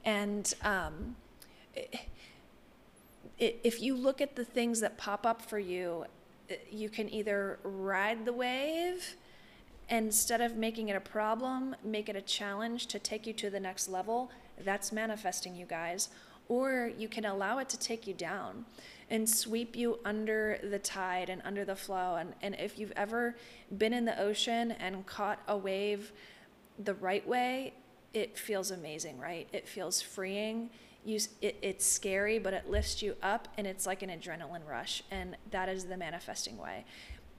And 0.04 0.54
um, 0.64 1.16
if 3.38 3.82
you 3.82 3.96
look 3.96 4.22
at 4.22 4.36
the 4.36 4.46
things 4.46 4.80
that 4.82 4.98
pop 4.98 5.26
up 5.26 5.42
for 5.42 5.60
you, 5.60 6.06
you 6.72 6.90
can 6.90 7.12
either 7.12 7.60
ride 7.64 8.26
the 8.26 8.34
wave 8.34 9.16
instead 9.90 10.42
of 10.42 10.56
making 10.56 10.90
it 10.90 10.96
a 10.96 11.02
problem, 11.02 11.76
make 11.84 12.10
it 12.10 12.16
a 12.16 12.22
challenge 12.22 12.88
to 12.88 13.00
take 13.00 13.28
you 13.28 13.34
to 13.34 13.50
the 13.50 13.60
next 13.60 13.90
level. 13.90 14.32
That's 14.64 14.92
manifesting, 14.92 15.56
you 15.56 15.66
guys. 15.66 16.10
Or 16.48 16.92
you 16.98 17.08
can 17.08 17.26
allow 17.26 17.60
it 17.60 17.70
to 17.70 17.80
take 17.80 18.08
you 18.08 18.14
down 18.14 18.66
and 19.10 19.30
sweep 19.30 19.76
you 19.76 20.00
under 20.06 20.60
the 20.64 20.80
tide 20.80 21.30
and 21.30 21.42
under 21.46 21.66
the 21.66 21.76
flow. 21.76 22.16
And, 22.16 22.34
and 22.42 22.56
if 22.56 22.78
you've 22.80 22.94
ever 22.96 23.36
been 23.78 23.94
in 23.94 24.06
the 24.06 24.20
ocean 24.20 24.72
and 24.72 25.06
caught 25.06 25.40
a 25.48 25.58
wave 25.58 26.12
the 26.80 26.94
right 26.96 27.26
way, 27.28 27.74
it 28.14 28.38
feels 28.38 28.72
amazing, 28.72 29.20
right? 29.20 29.48
It 29.54 29.68
feels 29.68 30.02
freeing 30.02 30.70
you 31.04 31.20
it, 31.42 31.58
it's 31.62 31.86
scary 31.86 32.38
but 32.40 32.54
it 32.54 32.70
lifts 32.70 33.02
you 33.02 33.16
up 33.24 33.48
and 33.58 33.66
it's 33.66 33.86
like 33.86 34.04
an 34.04 34.10
adrenaline 34.10 34.68
rush 34.68 35.04
and 35.12 35.36
that 35.50 35.68
is 35.68 35.86
the 35.86 35.98
manifesting 35.98 36.58
way 36.58 36.86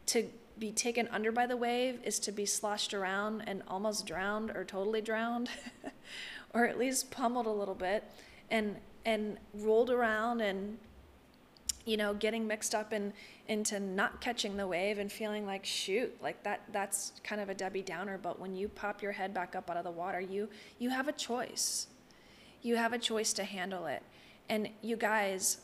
to 0.07 0.29
be 0.59 0.73
taken 0.73 1.09
under 1.09 1.33
by 1.33 1.47
the 1.47 1.57
wave 1.57 1.99
is 2.05 2.19
to 2.19 2.33
be 2.33 2.45
sloshed 2.45 2.93
around 2.93 3.43
and 3.47 3.63
almost 3.69 4.07
drowned 4.07 4.51
or 4.51 4.65
totally 4.65 5.01
drowned 5.01 5.49
or 6.55 6.67
at 6.67 6.79
least 6.79 7.11
pummeled 7.11 7.47
a 7.47 7.51
little 7.51 7.75
bit 7.75 8.05
and 8.51 8.77
and 9.05 9.37
rolled 9.55 9.91
around 9.91 10.41
and 10.41 10.79
you 11.85 11.97
know 11.97 12.15
getting 12.15 12.47
mixed 12.47 12.75
up 12.75 12.93
in 12.93 13.13
into 13.49 13.81
not 13.81 14.21
catching 14.21 14.57
the 14.57 14.67
wave 14.67 14.99
and 14.99 15.11
feeling 15.11 15.45
like 15.45 15.65
shoot 15.65 16.17
like 16.23 16.43
that 16.45 16.63
that's 16.73 17.13
kind 17.25 17.41
of 17.41 17.49
a 17.49 17.55
debbie 17.55 17.83
downer 17.83 18.19
but 18.23 18.39
when 18.39 18.55
you 18.55 18.69
pop 18.69 19.03
your 19.03 19.13
head 19.13 19.35
back 19.35 19.57
up 19.57 19.69
out 19.71 19.77
of 19.77 19.85
the 19.85 19.91
water 19.91 20.21
you 20.21 20.49
you 20.79 20.91
have 20.91 21.09
a 21.09 21.13
choice 21.13 21.89
you 22.63 22.77
have 22.77 22.93
a 22.93 22.99
choice 22.99 23.33
to 23.35 23.45
handle 23.45 23.87
it. 23.87 24.03
And 24.49 24.69
you 24.81 24.97
guys, 24.97 25.59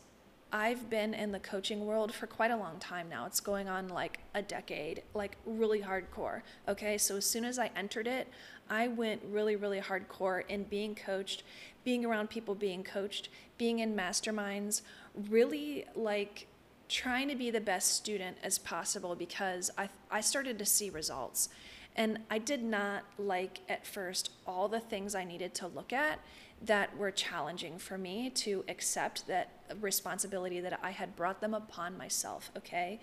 I've 0.52 0.90
been 0.90 1.14
in 1.14 1.32
the 1.32 1.38
coaching 1.38 1.86
world 1.86 2.12
for 2.12 2.26
quite 2.26 2.50
a 2.50 2.56
long 2.56 2.78
time 2.78 3.08
now. 3.08 3.26
It's 3.26 3.40
going 3.40 3.68
on 3.68 3.88
like 3.88 4.20
a 4.34 4.42
decade, 4.42 5.02
like 5.14 5.36
really 5.46 5.80
hardcore. 5.80 6.42
Okay, 6.66 6.98
so 6.98 7.16
as 7.16 7.26
soon 7.26 7.44
as 7.44 7.58
I 7.58 7.70
entered 7.76 8.06
it, 8.06 8.28
I 8.70 8.88
went 8.88 9.22
really, 9.30 9.56
really 9.56 9.80
hardcore 9.80 10.42
in 10.48 10.64
being 10.64 10.94
coached, 10.94 11.42
being 11.84 12.04
around 12.04 12.30
people 12.30 12.54
being 12.54 12.84
coached, 12.84 13.28
being 13.56 13.78
in 13.78 13.94
masterminds, 13.96 14.82
really 15.28 15.84
like 15.94 16.46
trying 16.88 17.28
to 17.28 17.34
be 17.34 17.50
the 17.50 17.60
best 17.60 17.92
student 17.94 18.36
as 18.42 18.58
possible 18.58 19.14
because 19.14 19.70
I, 19.76 19.88
I 20.10 20.20
started 20.20 20.58
to 20.58 20.64
see 20.64 20.90
results. 20.90 21.48
And 21.96 22.20
I 22.30 22.38
did 22.38 22.62
not 22.62 23.04
like 23.18 23.60
at 23.68 23.86
first 23.86 24.30
all 24.46 24.68
the 24.68 24.80
things 24.80 25.14
I 25.14 25.24
needed 25.24 25.54
to 25.54 25.66
look 25.66 25.92
at 25.92 26.20
that 26.62 26.96
were 26.96 27.10
challenging 27.10 27.78
for 27.78 27.98
me 27.98 28.30
to 28.30 28.64
accept 28.68 29.26
that 29.26 29.50
responsibility 29.80 30.60
that 30.60 30.78
I 30.82 30.90
had 30.90 31.14
brought 31.16 31.40
them 31.40 31.54
upon 31.54 31.96
myself, 31.96 32.50
okay? 32.56 33.00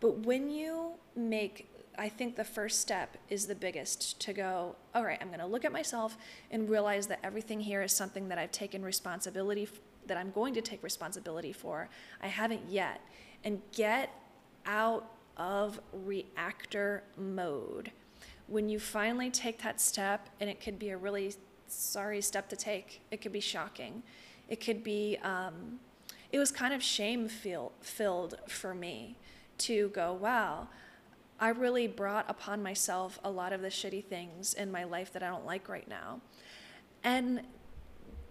But 0.00 0.18
when 0.20 0.50
you 0.50 0.92
make 1.16 1.68
I 1.96 2.08
think 2.08 2.36
the 2.36 2.44
first 2.44 2.80
step 2.80 3.16
is 3.28 3.46
the 3.46 3.54
biggest 3.54 4.20
to 4.20 4.32
go, 4.32 4.76
all 4.94 5.04
right, 5.04 5.18
I'm 5.20 5.28
going 5.28 5.40
to 5.40 5.46
look 5.46 5.64
at 5.64 5.72
myself 5.72 6.16
and 6.50 6.68
realize 6.68 7.06
that 7.08 7.20
everything 7.22 7.60
here 7.60 7.82
is 7.82 7.92
something 7.92 8.28
that 8.28 8.38
I've 8.38 8.52
taken 8.52 8.84
responsibility 8.84 9.68
that 10.06 10.16
I'm 10.16 10.30
going 10.30 10.54
to 10.54 10.60
take 10.60 10.82
responsibility 10.82 11.52
for. 11.52 11.88
I 12.22 12.26
haven't 12.26 12.62
yet. 12.68 13.00
And 13.42 13.60
get 13.72 14.10
out 14.66 15.10
of 15.36 15.80
reactor 15.92 17.02
mode. 17.16 17.90
When 18.46 18.68
you 18.68 18.78
finally 18.78 19.30
take 19.30 19.62
that 19.62 19.80
step, 19.80 20.28
and 20.40 20.50
it 20.50 20.60
could 20.60 20.78
be 20.78 20.90
a 20.90 20.96
really 20.96 21.34
sorry 21.66 22.20
step 22.20 22.48
to 22.50 22.56
take, 22.56 23.00
it 23.10 23.20
could 23.20 23.32
be 23.32 23.40
shocking. 23.40 24.02
It 24.48 24.60
could 24.60 24.84
be, 24.84 25.18
um, 25.22 25.80
it 26.32 26.38
was 26.38 26.50
kind 26.50 26.74
of 26.74 26.82
shame 26.82 27.28
feel, 27.28 27.72
filled 27.80 28.36
for 28.48 28.74
me 28.74 29.16
to 29.58 29.88
go, 29.88 30.12
wow, 30.12 30.68
I 31.44 31.48
really 31.48 31.86
brought 31.86 32.24
upon 32.30 32.62
myself 32.62 33.18
a 33.22 33.30
lot 33.30 33.52
of 33.52 33.60
the 33.60 33.68
shitty 33.68 34.06
things 34.06 34.54
in 34.54 34.72
my 34.72 34.84
life 34.84 35.12
that 35.12 35.22
I 35.22 35.28
don't 35.28 35.44
like 35.44 35.68
right 35.68 35.86
now. 35.86 36.22
And 37.02 37.42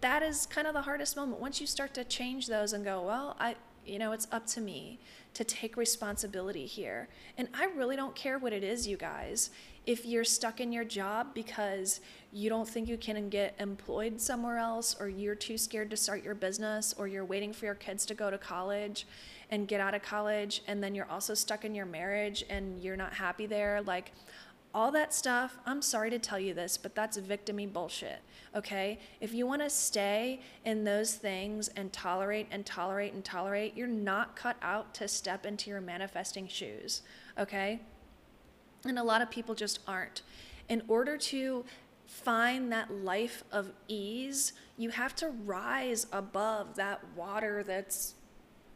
that 0.02 0.24
is 0.24 0.48
kind 0.48 0.66
of 0.66 0.74
the 0.74 0.82
hardest 0.82 1.16
moment. 1.16 1.40
Once 1.40 1.62
you 1.62 1.68
start 1.68 1.94
to 1.94 2.04
change 2.06 2.48
those 2.48 2.74
and 2.74 2.84
go, 2.84 3.04
well, 3.04 3.38
I, 3.40 3.56
you 3.86 4.00
know, 4.00 4.14
it's 4.14 4.28
up 4.32 4.48
to 4.48 4.62
me 4.62 5.00
to 5.36 5.44
take 5.44 5.78
responsibility 5.78 6.66
here. 6.66 7.08
And 7.38 7.50
I 7.54 7.66
really 7.66 7.96
don't 7.96 8.16
care 8.16 8.40
what 8.40 8.52
it 8.52 8.64
is, 8.64 8.88
you 8.88 8.98
guys. 8.98 9.52
If 9.86 10.08
you're 10.08 10.24
stuck 10.24 10.60
in 10.60 10.72
your 10.72 10.84
job 10.84 11.36
because 11.36 12.02
you 12.32 12.50
don't 12.50 12.68
think 12.68 12.88
you 12.88 12.98
can 12.98 13.30
get 13.30 13.54
employed 13.60 14.20
somewhere 14.20 14.58
else, 14.58 14.96
or 15.00 15.08
you're 15.08 15.36
too 15.36 15.60
scared 15.60 15.92
to 15.92 15.98
start 15.98 16.24
your 16.24 16.34
business, 16.34 16.96
or 16.98 17.08
you're 17.08 17.26
waiting 17.26 17.54
for 17.54 17.66
your 17.66 17.76
kids 17.76 18.08
to 18.08 18.16
go 18.16 18.32
to 18.32 18.40
college 18.40 19.06
and 19.54 19.68
get 19.68 19.80
out 19.80 19.94
of 19.94 20.02
college, 20.02 20.64
and 20.68 20.84
then 20.84 20.96
you're 20.96 21.10
also 21.12 21.36
stuck 21.36 21.64
in 21.64 21.76
your 21.76 21.86
marriage 21.86 22.44
and 22.50 22.82
you're 22.82 22.98
not 22.98 23.14
happy 23.14 23.46
there, 23.46 23.84
like, 23.84 24.12
all 24.74 24.92
that 24.92 25.14
stuff, 25.14 25.60
I'm 25.68 25.84
sorry 25.84 26.10
to 26.10 26.18
tell 26.18 26.40
you 26.40 26.56
this, 26.56 26.76
but 26.76 26.96
that's 26.96 27.20
victimy 27.20 27.72
bullshit, 27.72 28.22
okay? 28.56 28.98
If 29.22 29.32
you 29.32 29.46
wanna 29.46 29.70
stay 29.70 30.42
in 30.66 30.86
those 30.86 31.14
things 31.14 31.68
and 31.68 31.94
tolerate 31.94 32.48
and 32.50 32.66
tolerate 32.66 33.14
and 33.14 33.24
tolerate, 33.24 33.78
you're 33.78 33.86
not 33.86 34.36
cut 34.36 34.58
out 34.64 34.96
to 34.96 35.08
step 35.08 35.46
into 35.46 35.70
your 35.70 35.82
manifesting 35.82 36.48
shoes, 36.48 37.04
okay? 37.38 37.80
And 38.86 38.98
a 38.98 39.04
lot 39.04 39.22
of 39.22 39.30
people 39.30 39.54
just 39.54 39.82
aren't. 39.88 40.24
In 40.68 40.82
order 40.88 41.16
to 41.16 41.64
find 42.08 42.72
that 42.72 42.92
life 42.92 43.44
of 43.52 43.72
ease, 43.88 44.54
you 44.78 44.90
have 44.90 45.16
to 45.18 45.30
rise 45.30 46.08
above 46.12 46.76
that 46.78 47.02
water 47.16 47.64
that's 47.64 48.16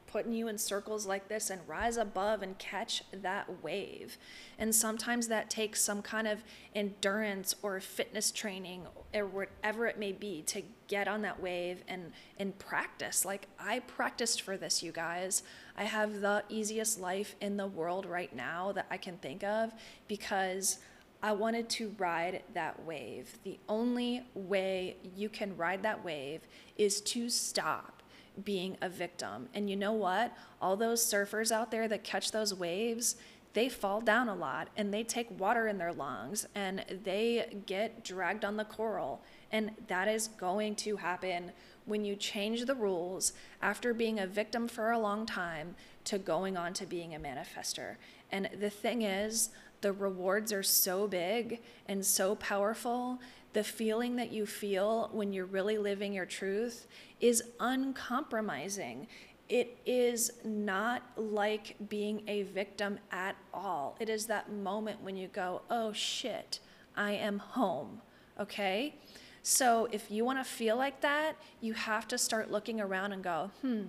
putting 0.08 0.34
you 0.34 0.48
in 0.48 0.58
circles 0.58 1.06
like 1.06 1.28
this 1.28 1.50
and 1.50 1.62
rise 1.68 1.98
above 1.98 2.42
and 2.42 2.58
catch 2.58 3.04
that 3.12 3.62
wave. 3.64 4.18
And 4.58 4.74
sometimes 4.74 5.28
that 5.28 5.50
takes 5.50 5.82
some 5.82 6.02
kind 6.02 6.28
of 6.28 6.44
endurance 6.74 7.56
or 7.62 7.80
fitness 7.80 8.32
training 8.32 8.88
or 9.14 9.26
whatever 9.26 9.86
it 9.86 10.00
may 10.00 10.12
be 10.12 10.42
to 10.48 10.64
get 10.88 11.08
on 11.08 11.22
that 11.22 11.42
wave 11.42 11.84
and 11.88 12.12
and 12.38 12.58
practice. 12.58 13.26
Like 13.26 13.48
I 13.60 13.80
practiced 13.80 14.42
for 14.42 14.58
this, 14.58 14.82
you 14.82 14.92
guys. 14.92 15.44
I 15.78 15.84
have 15.84 16.22
the 16.22 16.44
easiest 16.50 17.00
life 17.00 17.36
in 17.42 17.58
the 17.58 17.68
world 17.68 18.06
right 18.06 18.34
now 18.36 18.72
that 18.72 18.88
I 18.90 18.98
can 18.98 19.18
think 19.18 19.44
of 19.44 19.74
because 20.08 20.80
I 21.22 21.32
wanted 21.32 21.68
to 21.70 21.96
ride 21.98 22.44
that 22.54 22.86
wave. 22.86 23.38
The 23.44 23.60
only 23.68 24.24
way 24.36 24.98
you 25.16 25.30
can 25.30 25.58
ride 25.58 25.84
that 25.84 26.04
wave 26.06 26.42
is 26.78 27.02
to 27.02 27.30
stop 27.30 27.97
being 28.44 28.78
a 28.82 28.90
victim. 28.90 29.50
And 29.54 29.70
you 29.70 29.76
know 29.76 29.94
what? 29.94 30.36
All 30.62 30.76
those 30.76 31.04
surfers 31.04 31.52
out 31.52 31.72
there 31.72 31.88
that 31.88 32.04
catch 32.04 32.32
those 32.32 32.54
waves, 32.54 33.16
they 33.54 33.70
fall 33.70 34.02
down 34.02 34.30
a 34.30 34.36
lot 34.36 34.70
and 34.78 34.94
they 34.94 35.04
take 35.04 35.40
water 35.40 35.68
in 35.68 35.78
their 35.78 35.94
lungs 35.94 36.48
and 36.54 36.86
they 37.04 37.58
get 37.66 38.04
dragged 38.04 38.46
on 38.46 38.58
the 38.58 38.66
coral. 38.66 39.22
And 39.52 39.72
that 39.88 40.08
is 40.08 40.28
going 40.28 40.76
to 40.76 40.98
happen 40.98 41.52
when 41.88 42.06
you 42.06 42.16
change 42.16 42.66
the 42.66 42.76
rules 42.76 43.34
after 43.62 43.94
being 43.94 44.20
a 44.20 44.28
victim 44.28 44.68
for 44.68 44.92
a 44.92 45.00
long 45.00 45.26
time 45.26 45.76
to 46.04 46.20
going 46.20 46.56
on 46.56 46.74
to 46.74 46.86
being 46.86 47.16
a 47.16 47.20
manifester. 47.20 47.96
And 48.32 48.50
the 48.60 48.70
thing 48.70 49.02
is, 49.02 49.50
the 49.82 49.94
rewards 49.94 50.52
are 50.54 50.64
so 50.64 51.08
big 51.08 51.62
and 51.88 52.06
so 52.06 52.36
powerful. 52.36 53.20
The 53.54 53.64
feeling 53.64 54.16
that 54.18 54.32
you 54.32 54.46
feel 54.46 55.10
when 55.12 55.34
you're 55.34 55.46
really 55.46 55.78
living 55.78 56.14
your 56.14 56.26
truth 56.26 56.88
is 57.20 57.44
uncompromising. 57.60 59.08
It 59.50 59.78
is 59.86 60.32
not 60.44 61.04
like 61.16 61.76
being 61.88 62.24
a 62.28 62.44
victim 62.44 63.00
at 63.12 63.38
all. 63.54 63.96
It 64.00 64.10
is 64.10 64.26
that 64.28 64.52
moment 64.52 65.02
when 65.02 65.16
you 65.16 65.28
go, 65.28 65.62
oh 65.70 65.94
shit, 65.94 66.60
I 66.96 67.14
am 67.14 67.40
home. 67.40 68.02
Okay? 68.40 68.96
So 69.50 69.88
if 69.94 70.12
you 70.12 70.26
want 70.26 70.40
to 70.40 70.44
feel 70.44 70.76
like 70.76 71.00
that, 71.00 71.38
you 71.62 71.72
have 71.72 72.06
to 72.10 72.18
start 72.18 72.52
looking 72.52 72.82
around 72.82 73.14
and 73.14 73.24
go, 73.24 73.50
hmm, 73.62 73.84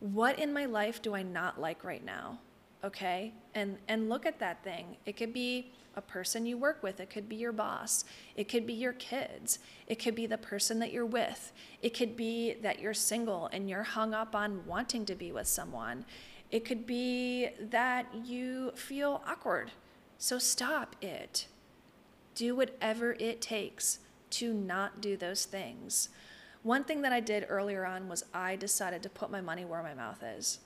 what 0.00 0.40
in 0.40 0.52
my 0.52 0.64
life 0.64 1.00
do 1.00 1.14
I 1.14 1.22
not 1.22 1.60
like 1.60 1.84
right 1.84 2.04
now? 2.04 2.40
Okay? 2.82 3.32
And 3.54 3.78
and 3.86 4.08
look 4.08 4.26
at 4.26 4.40
that 4.40 4.64
thing. 4.64 4.96
It 5.06 5.16
could 5.16 5.32
be 5.32 5.70
a 5.94 6.00
person 6.00 6.46
you 6.46 6.58
work 6.58 6.82
with. 6.82 6.98
It 6.98 7.10
could 7.10 7.28
be 7.28 7.36
your 7.36 7.52
boss. 7.52 8.06
It 8.34 8.48
could 8.48 8.66
be 8.66 8.72
your 8.72 8.92
kids. 8.94 9.60
It 9.86 10.00
could 10.00 10.16
be 10.16 10.26
the 10.26 10.36
person 10.36 10.80
that 10.80 10.92
you're 10.92 11.06
with. 11.06 11.52
It 11.80 11.90
could 11.90 12.16
be 12.16 12.54
that 12.54 12.80
you're 12.80 12.92
single 12.92 13.48
and 13.52 13.70
you're 13.70 13.84
hung 13.84 14.14
up 14.14 14.34
on 14.34 14.66
wanting 14.66 15.06
to 15.06 15.14
be 15.14 15.30
with 15.30 15.46
someone. 15.46 16.06
It 16.50 16.64
could 16.64 16.88
be 16.88 17.50
that 17.70 18.06
you 18.24 18.72
feel 18.74 19.22
awkward. 19.28 19.70
So 20.18 20.40
stop 20.40 20.96
it. 21.00 21.46
Do 22.34 22.56
whatever 22.56 23.12
it 23.20 23.40
takes 23.40 24.00
to 24.30 24.52
not 24.52 25.00
do 25.00 25.16
those 25.16 25.44
things. 25.44 26.08
One 26.62 26.84
thing 26.84 27.02
that 27.02 27.12
I 27.12 27.20
did 27.20 27.46
earlier 27.48 27.86
on 27.86 28.08
was 28.08 28.24
I 28.34 28.56
decided 28.56 29.02
to 29.02 29.08
put 29.08 29.30
my 29.30 29.40
money 29.40 29.64
where 29.64 29.82
my 29.82 29.94
mouth 29.94 30.22
is. 30.22 30.58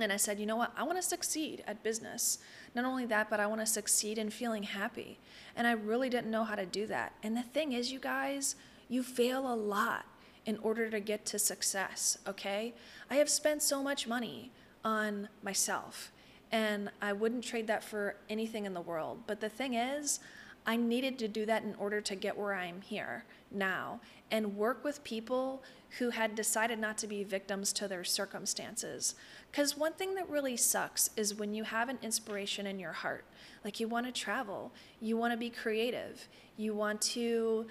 And 0.00 0.12
I 0.12 0.16
said, 0.16 0.40
you 0.40 0.46
know 0.46 0.56
what? 0.56 0.72
I 0.76 0.82
want 0.82 0.98
to 0.98 1.02
succeed 1.02 1.62
at 1.66 1.84
business. 1.84 2.38
Not 2.74 2.84
only 2.84 3.06
that, 3.06 3.30
but 3.30 3.38
I 3.38 3.46
want 3.46 3.60
to 3.60 3.66
succeed 3.66 4.18
in 4.18 4.28
feeling 4.28 4.64
happy. 4.64 5.18
And 5.54 5.66
I 5.66 5.72
really 5.72 6.08
didn't 6.08 6.30
know 6.30 6.42
how 6.42 6.56
to 6.56 6.66
do 6.66 6.86
that. 6.88 7.12
And 7.22 7.36
the 7.36 7.42
thing 7.42 7.72
is, 7.72 7.92
you 7.92 8.00
guys, 8.00 8.56
you 8.88 9.04
fail 9.04 9.52
a 9.52 9.54
lot 9.54 10.06
in 10.46 10.58
order 10.58 10.90
to 10.90 11.00
get 11.00 11.24
to 11.26 11.38
success, 11.38 12.18
okay? 12.26 12.74
I 13.08 13.14
have 13.16 13.30
spent 13.30 13.62
so 13.62 13.82
much 13.82 14.06
money 14.06 14.50
on 14.84 15.28
myself, 15.42 16.12
and 16.52 16.90
I 17.00 17.12
wouldn't 17.12 17.44
trade 17.44 17.66
that 17.68 17.82
for 17.82 18.16
anything 18.28 18.66
in 18.66 18.74
the 18.74 18.80
world. 18.80 19.20
But 19.26 19.40
the 19.40 19.48
thing 19.48 19.74
is, 19.74 20.20
I 20.66 20.76
needed 20.76 21.18
to 21.18 21.28
do 21.28 21.44
that 21.46 21.62
in 21.62 21.74
order 21.74 22.00
to 22.00 22.14
get 22.14 22.38
where 22.38 22.54
I'm 22.54 22.80
here 22.80 23.24
now 23.50 24.00
and 24.30 24.56
work 24.56 24.82
with 24.82 25.04
people 25.04 25.62
who 25.98 26.10
had 26.10 26.34
decided 26.34 26.78
not 26.78 26.98
to 26.98 27.06
be 27.06 27.22
victims 27.22 27.72
to 27.74 27.86
their 27.86 28.02
circumstances. 28.02 29.14
Because 29.50 29.76
one 29.76 29.92
thing 29.92 30.14
that 30.14 30.28
really 30.28 30.56
sucks 30.56 31.10
is 31.16 31.34
when 31.34 31.54
you 31.54 31.64
have 31.64 31.88
an 31.88 31.98
inspiration 32.02 32.66
in 32.66 32.78
your 32.78 32.92
heart, 32.92 33.24
like 33.64 33.78
you 33.78 33.86
want 33.86 34.06
to 34.06 34.12
travel, 34.12 34.72
you 35.00 35.16
want 35.16 35.32
to 35.32 35.36
be 35.36 35.50
creative, 35.50 36.28
you 36.56 36.74
want 36.74 37.00
to 37.02 37.66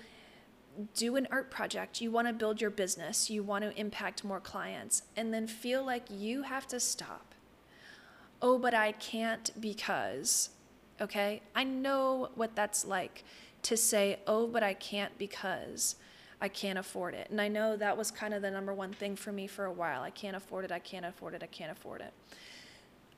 do 0.96 1.16
an 1.16 1.28
art 1.32 1.52
project, 1.52 2.02
you 2.02 2.12
want 2.12 2.28
to 2.28 2.34
build 2.34 2.62
your 2.62 2.70
business, 2.70 3.30
you 3.30 3.44
want 3.44 3.64
to 3.64 3.78
impact 3.80 4.24
more 4.24 4.40
clients, 4.40 5.04
and 5.18 5.34
then 5.34 5.46
feel 5.46 5.86
like 5.86 6.04
you 6.10 6.44
have 6.44 6.68
to 6.68 6.80
stop. 6.80 7.34
Oh, 8.42 8.58
but 8.58 8.74
I 8.74 8.94
can't 8.94 9.52
because, 9.60 10.50
okay? 11.02 11.42
I 11.56 11.64
know 11.64 12.30
what 12.36 12.56
that's 12.56 12.86
like 12.86 13.24
to 13.64 13.78
say, 13.78 14.20
oh, 14.28 14.48
but 14.48 14.64
I 14.64 14.74
can't 14.74 15.18
because. 15.18 15.96
I 16.42 16.50
can't 16.50 16.78
afford 16.78 17.14
it. 17.14 17.30
And 17.30 17.40
I 17.40 17.48
know 17.48 17.78
that 17.78 17.98
was 17.98 18.12
kind 18.12 18.34
of 18.34 18.42
the 18.42 18.52
number 18.52 18.74
one 18.74 18.92
thing 18.92 19.16
for 19.16 19.32
me 19.32 19.48
for 19.48 19.64
a 19.64 19.72
while. 19.72 20.02
I 20.02 20.10
can't 20.10 20.36
afford 20.36 20.66
it, 20.66 20.74
I 20.74 20.80
can't 20.80 21.06
afford 21.06 21.36
it, 21.36 21.42
I 21.42 21.46
can't 21.46 21.72
afford 21.72 22.02
it. 22.02 22.12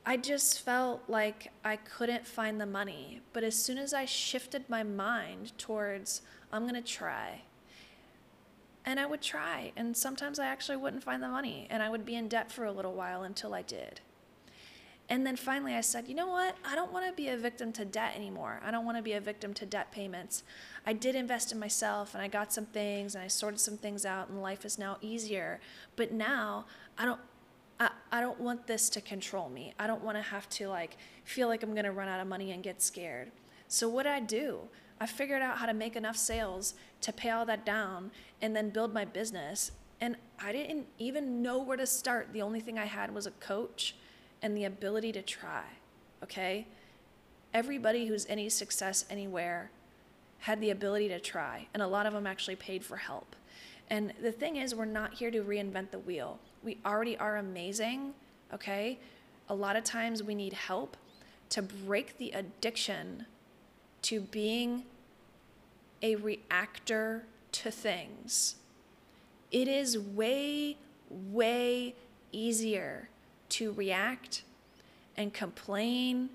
I 0.08 0.16
just 0.16 0.60
felt 0.60 1.02
like 1.08 1.50
I 1.64 1.74
couldn't 1.74 2.24
find 2.24 2.60
the 2.60 2.66
money. 2.66 3.20
But 3.32 3.42
as 3.42 3.56
soon 3.56 3.78
as 3.78 3.92
I 3.92 4.04
shifted 4.04 4.68
my 4.68 4.84
mind 4.84 5.58
towards, 5.58 6.22
I'm 6.52 6.62
going 6.62 6.80
to 6.80 6.80
try, 6.80 7.42
and 8.84 9.00
I 9.00 9.06
would 9.06 9.20
try, 9.20 9.72
and 9.76 9.96
sometimes 9.96 10.38
I 10.38 10.46
actually 10.46 10.76
wouldn't 10.76 11.02
find 11.02 11.20
the 11.20 11.28
money, 11.28 11.66
and 11.68 11.82
I 11.82 11.88
would 11.88 12.06
be 12.06 12.14
in 12.14 12.28
debt 12.28 12.52
for 12.52 12.64
a 12.64 12.70
little 12.70 12.94
while 12.94 13.24
until 13.24 13.52
I 13.52 13.62
did. 13.62 14.00
And 15.08 15.24
then 15.24 15.36
finally, 15.36 15.74
I 15.74 15.82
said, 15.82 16.08
you 16.08 16.14
know 16.14 16.26
what? 16.26 16.56
I 16.64 16.74
don't 16.74 16.92
want 16.92 17.06
to 17.06 17.12
be 17.12 17.28
a 17.28 17.36
victim 17.36 17.72
to 17.74 17.84
debt 17.84 18.14
anymore. 18.16 18.60
I 18.64 18.72
don't 18.72 18.84
want 18.84 18.96
to 18.96 19.02
be 19.02 19.12
a 19.12 19.20
victim 19.20 19.54
to 19.54 19.66
debt 19.66 19.92
payments. 19.92 20.42
I 20.84 20.94
did 20.94 21.14
invest 21.14 21.52
in 21.52 21.60
myself 21.60 22.14
and 22.14 22.22
I 22.22 22.28
got 22.28 22.52
some 22.52 22.66
things 22.66 23.14
and 23.14 23.22
I 23.22 23.28
sorted 23.28 23.60
some 23.60 23.76
things 23.76 24.04
out, 24.04 24.28
and 24.28 24.42
life 24.42 24.64
is 24.64 24.78
now 24.78 24.96
easier. 25.00 25.60
But 25.94 26.12
now, 26.12 26.66
I 26.98 27.04
don't. 27.04 27.20
I, 27.78 27.90
I 28.10 28.20
don't 28.22 28.40
want 28.40 28.66
this 28.66 28.88
to 28.90 29.02
control 29.02 29.50
me. 29.50 29.74
I 29.78 29.86
don't 29.86 30.02
want 30.02 30.16
to 30.16 30.22
have 30.22 30.48
to 30.50 30.68
like 30.68 30.96
feel 31.24 31.46
like 31.46 31.62
I'm 31.62 31.72
going 31.72 31.84
to 31.84 31.92
run 31.92 32.08
out 32.08 32.20
of 32.20 32.26
money 32.26 32.52
and 32.52 32.62
get 32.62 32.80
scared. 32.80 33.30
So 33.68 33.86
what 33.88 34.06
I 34.06 34.18
do, 34.18 34.60
I 34.98 35.06
figured 35.06 35.42
out 35.42 35.58
how 35.58 35.66
to 35.66 35.74
make 35.74 35.94
enough 35.94 36.16
sales 36.16 36.74
to 37.02 37.12
pay 37.12 37.30
all 37.30 37.44
that 37.44 37.66
down 37.66 38.12
and 38.40 38.56
then 38.56 38.70
build 38.70 38.94
my 38.94 39.04
business. 39.04 39.72
And 40.00 40.16
I 40.42 40.52
didn't 40.52 40.86
even 40.98 41.42
know 41.42 41.58
where 41.62 41.76
to 41.76 41.86
start. 41.86 42.32
The 42.32 42.40
only 42.40 42.60
thing 42.60 42.78
I 42.78 42.86
had 42.86 43.14
was 43.14 43.26
a 43.26 43.30
coach 43.32 43.94
and 44.46 44.56
the 44.56 44.64
ability 44.64 45.12
to 45.12 45.22
try, 45.22 45.64
okay? 46.22 46.66
everybody 47.56 48.04
who's 48.04 48.26
any 48.28 48.50
success 48.50 49.06
anywhere 49.08 49.70
had 50.40 50.60
the 50.60 50.70
ability 50.70 51.08
to 51.08 51.18
try, 51.18 51.66
and 51.72 51.82
a 51.82 51.86
lot 51.86 52.04
of 52.04 52.12
them 52.12 52.26
actually 52.26 52.54
paid 52.54 52.84
for 52.84 52.98
help. 52.98 53.34
And 53.88 54.12
the 54.22 54.30
thing 54.30 54.56
is, 54.56 54.74
we're 54.74 54.84
not 54.84 55.14
here 55.14 55.30
to 55.30 55.42
reinvent 55.42 55.90
the 55.90 55.98
wheel. 55.98 56.38
We 56.62 56.76
already 56.84 57.16
are 57.16 57.38
amazing, 57.38 58.12
okay? 58.52 58.98
A 59.48 59.54
lot 59.54 59.74
of 59.74 59.84
times 59.84 60.22
we 60.22 60.34
need 60.34 60.52
help 60.52 60.98
to 61.48 61.62
break 61.62 62.18
the 62.18 62.32
addiction 62.32 63.24
to 64.02 64.20
being 64.20 64.82
a 66.02 66.16
reactor 66.16 67.24
to 67.52 67.70
things. 67.70 68.56
It 69.50 69.66
is 69.66 69.98
way, 69.98 70.76
way 71.08 71.94
easier 72.32 73.08
to 73.56 73.72
react 73.72 74.42
and 75.16 75.32
complain 75.32 76.28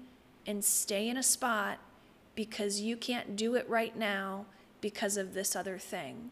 and 0.47 0.65
stay 0.65 1.07
in 1.07 1.17
a 1.17 1.23
spot 1.23 1.77
because 2.33 2.81
you 2.81 2.97
can't 2.97 3.35
do 3.35 3.53
it 3.53 3.69
right 3.69 3.95
now 3.95 4.45
because 4.81 5.17
of 5.17 5.35
this 5.35 5.55
other 5.55 5.77
thing. 5.77 6.31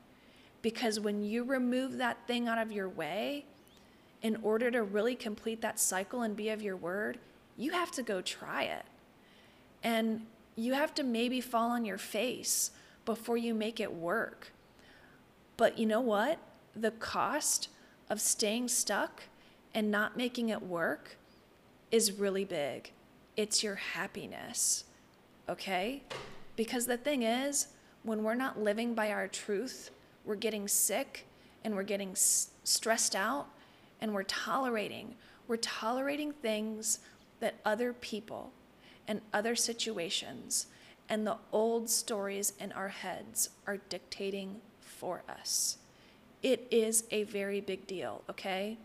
Because 0.64 1.00
when 1.00 1.24
you 1.24 1.44
remove 1.44 1.98
that 1.98 2.26
thing 2.26 2.48
out 2.48 2.58
of 2.58 2.72
your 2.72 2.90
way, 2.90 3.46
in 4.24 4.38
order 4.42 4.72
to 4.72 4.82
really 4.82 5.16
complete 5.16 5.62
that 5.62 5.80
cycle 5.80 6.24
and 6.24 6.36
be 6.36 6.50
of 6.50 6.62
your 6.62 6.76
word, 6.76 7.20
you 7.56 7.72
have 7.72 7.92
to 7.92 8.04
go 8.04 8.20
try 8.20 8.64
it. 8.64 8.86
And 9.84 10.26
you 10.56 10.74
have 10.74 10.96
to 10.96 11.04
maybe 11.04 11.40
fall 11.40 11.70
on 11.70 11.86
your 11.86 12.00
face 12.00 12.72
before 13.06 13.38
you 13.38 13.54
make 13.54 13.80
it 13.80 13.94
work. 13.94 14.52
But 15.56 15.78
you 15.78 15.86
know 15.86 16.02
what? 16.02 16.40
The 16.76 16.92
cost 16.92 17.70
of 18.10 18.20
staying 18.20 18.70
stuck 18.70 19.24
and 19.74 19.92
not 19.92 20.18
making 20.18 20.50
it 20.50 20.62
work 20.62 21.18
is 21.92 22.14
really 22.14 22.46
big. 22.46 22.92
It's 23.36 23.64
your 23.64 23.76
happiness, 23.76 24.84
okay? 25.48 26.04
Because 26.56 26.86
the 26.86 26.98
thing 26.98 27.24
is, 27.24 27.68
when 28.04 28.24
we're 28.24 28.36
not 28.36 28.60
living 28.60 28.94
by 28.94 29.12
our 29.12 29.28
truth, 29.28 29.92
we're 30.26 30.36
getting 30.36 30.68
sick 30.68 31.26
and 31.64 31.76
we're 31.76 31.84
getting 31.84 32.12
s- 32.12 32.50
stressed 32.64 33.16
out 33.16 33.48
and 34.02 34.14
we're 34.14 34.24
tolerating. 34.24 35.16
We're 35.48 35.58
tolerating 35.58 36.32
things 36.32 37.00
that 37.40 37.56
other 37.66 37.94
people 37.94 38.52
and 39.08 39.22
other 39.34 39.56
situations 39.56 40.68
and 41.10 41.26
the 41.26 41.38
old 41.52 41.90
stories 41.90 42.54
in 42.60 42.72
our 42.74 42.90
heads 42.90 43.50
are 43.66 43.78
dictating 43.78 44.62
for 44.80 45.24
us. 45.28 45.78
It 46.44 46.68
is 46.70 47.04
a 47.12 47.24
very 47.24 47.60
big 47.60 47.88
deal, 47.88 48.22
okay? 48.30 48.78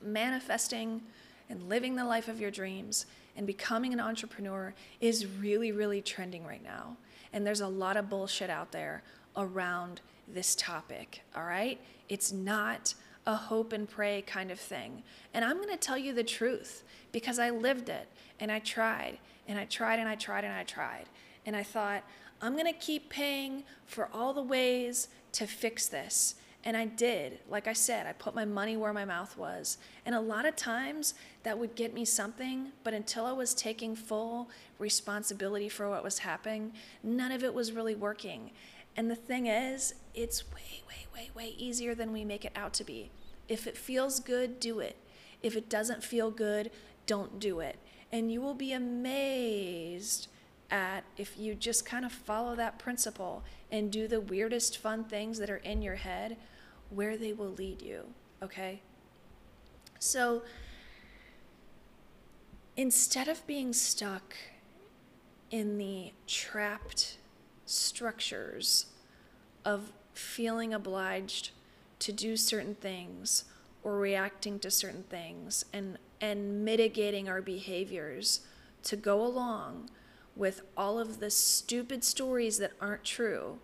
Manifesting 0.00 1.02
and 1.50 1.68
living 1.68 1.96
the 1.96 2.04
life 2.04 2.28
of 2.28 2.40
your 2.40 2.50
dreams 2.50 3.06
and 3.36 3.46
becoming 3.46 3.92
an 3.92 4.00
entrepreneur 4.00 4.74
is 5.00 5.26
really, 5.26 5.72
really 5.72 6.02
trending 6.02 6.44
right 6.44 6.62
now. 6.62 6.96
And 7.32 7.46
there's 7.46 7.60
a 7.60 7.68
lot 7.68 7.96
of 7.96 8.08
bullshit 8.08 8.50
out 8.50 8.72
there 8.72 9.02
around 9.36 10.00
this 10.26 10.54
topic, 10.54 11.22
all 11.34 11.44
right? 11.44 11.80
It's 12.08 12.32
not 12.32 12.94
a 13.26 13.34
hope 13.34 13.72
and 13.72 13.88
pray 13.88 14.22
kind 14.22 14.50
of 14.50 14.58
thing. 14.58 15.02
And 15.34 15.44
I'm 15.44 15.58
going 15.58 15.68
to 15.68 15.76
tell 15.76 15.98
you 15.98 16.14
the 16.14 16.24
truth 16.24 16.82
because 17.12 17.38
I 17.38 17.50
lived 17.50 17.88
it 17.88 18.08
and 18.40 18.50
I 18.50 18.58
tried 18.58 19.18
and 19.46 19.58
I 19.58 19.66
tried 19.66 19.98
and 19.98 20.08
I 20.08 20.14
tried 20.14 20.44
and 20.44 20.52
I 20.52 20.64
tried. 20.64 21.04
And 21.46 21.54
I 21.54 21.62
thought, 21.62 22.02
I'm 22.40 22.52
going 22.52 22.66
to 22.66 22.72
keep 22.72 23.08
paying 23.08 23.64
for 23.86 24.08
all 24.12 24.32
the 24.32 24.42
ways 24.42 25.08
to 25.32 25.46
fix 25.46 25.88
this. 25.88 26.36
And 26.64 26.76
I 26.76 26.86
did. 26.86 27.38
Like 27.48 27.68
I 27.68 27.72
said, 27.72 28.06
I 28.06 28.12
put 28.12 28.34
my 28.34 28.44
money 28.44 28.76
where 28.76 28.92
my 28.92 29.04
mouth 29.04 29.36
was. 29.38 29.78
And 30.04 30.14
a 30.14 30.20
lot 30.20 30.44
of 30.44 30.56
times 30.56 31.14
that 31.44 31.58
would 31.58 31.76
get 31.76 31.94
me 31.94 32.04
something, 32.04 32.72
but 32.82 32.94
until 32.94 33.26
I 33.26 33.32
was 33.32 33.54
taking 33.54 33.94
full 33.94 34.50
responsibility 34.78 35.68
for 35.68 35.88
what 35.88 36.02
was 36.02 36.18
happening, 36.18 36.72
none 37.02 37.32
of 37.32 37.44
it 37.44 37.54
was 37.54 37.72
really 37.72 37.94
working. 37.94 38.50
And 38.96 39.10
the 39.10 39.16
thing 39.16 39.46
is, 39.46 39.94
it's 40.14 40.44
way, 40.52 40.82
way, 40.88 41.06
way, 41.14 41.30
way 41.34 41.54
easier 41.56 41.94
than 41.94 42.12
we 42.12 42.24
make 42.24 42.44
it 42.44 42.52
out 42.56 42.72
to 42.74 42.84
be. 42.84 43.10
If 43.48 43.66
it 43.66 43.76
feels 43.76 44.18
good, 44.18 44.58
do 44.58 44.80
it. 44.80 44.96
If 45.42 45.56
it 45.56 45.68
doesn't 45.68 46.02
feel 46.02 46.30
good, 46.30 46.70
don't 47.06 47.38
do 47.38 47.60
it. 47.60 47.78
And 48.10 48.32
you 48.32 48.40
will 48.40 48.54
be 48.54 48.72
amazed 48.72 50.28
at 50.70 51.04
if 51.16 51.38
you 51.38 51.54
just 51.54 51.86
kind 51.86 52.04
of 52.04 52.12
follow 52.12 52.54
that 52.56 52.78
principle 52.78 53.42
and 53.70 53.90
do 53.90 54.06
the 54.06 54.20
weirdest 54.20 54.78
fun 54.78 55.04
things 55.04 55.38
that 55.38 55.50
are 55.50 55.56
in 55.58 55.82
your 55.82 55.96
head, 55.96 56.36
where 56.90 57.16
they 57.16 57.32
will 57.32 57.50
lead 57.50 57.82
you. 57.82 58.04
Okay? 58.42 58.80
So 59.98 60.42
instead 62.76 63.28
of 63.28 63.46
being 63.46 63.72
stuck 63.72 64.36
in 65.50 65.78
the 65.78 66.12
trapped 66.26 67.16
structures 67.64 68.86
of 69.64 69.92
feeling 70.12 70.72
obliged 70.72 71.50
to 71.98 72.12
do 72.12 72.36
certain 72.36 72.74
things 72.74 73.44
or 73.82 73.98
reacting 73.98 74.58
to 74.58 74.70
certain 74.70 75.04
things 75.04 75.64
and 75.72 75.98
and 76.20 76.64
mitigating 76.64 77.28
our 77.28 77.40
behaviors 77.40 78.40
to 78.82 78.96
go 78.96 79.24
along 79.24 79.88
with 80.38 80.62
all 80.76 80.98
of 80.98 81.20
the 81.20 81.30
stupid 81.30 82.02
stories 82.04 82.56
that 82.58 82.72
aren't 82.80 83.04
true. 83.04 83.58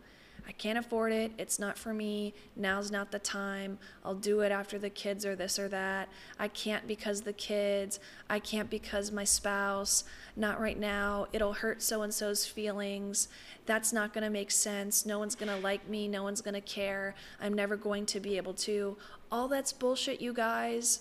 I 0.46 0.52
can't 0.52 0.76
afford 0.78 1.12
it. 1.12 1.32
It's 1.38 1.58
not 1.58 1.78
for 1.78 1.94
me. 1.94 2.34
Now's 2.54 2.90
not 2.90 3.10
the 3.10 3.18
time. 3.18 3.78
I'll 4.04 4.14
do 4.14 4.40
it 4.40 4.52
after 4.52 4.78
the 4.78 4.90
kids 4.90 5.24
or 5.24 5.34
this 5.34 5.58
or 5.58 5.68
that. 5.68 6.10
I 6.38 6.48
can't 6.48 6.86
because 6.86 7.22
the 7.22 7.32
kids. 7.32 7.98
I 8.28 8.40
can't 8.40 8.68
because 8.68 9.10
my 9.10 9.24
spouse. 9.24 10.04
Not 10.36 10.60
right 10.60 10.78
now. 10.78 11.28
It'll 11.32 11.54
hurt 11.54 11.80
so 11.80 12.02
and 12.02 12.12
so's 12.12 12.44
feelings. 12.44 13.28
That's 13.64 13.92
not 13.92 14.12
going 14.12 14.24
to 14.24 14.30
make 14.30 14.50
sense. 14.50 15.06
No 15.06 15.18
one's 15.18 15.34
going 15.34 15.48
to 15.48 15.64
like 15.64 15.88
me. 15.88 16.08
No 16.08 16.22
one's 16.22 16.42
going 16.42 16.54
to 16.54 16.60
care. 16.60 17.14
I'm 17.40 17.54
never 17.54 17.76
going 17.76 18.04
to 18.06 18.20
be 18.20 18.36
able 18.36 18.54
to. 18.54 18.98
All 19.32 19.48
that's 19.48 19.72
bullshit, 19.72 20.20
you 20.20 20.34
guys. 20.34 21.00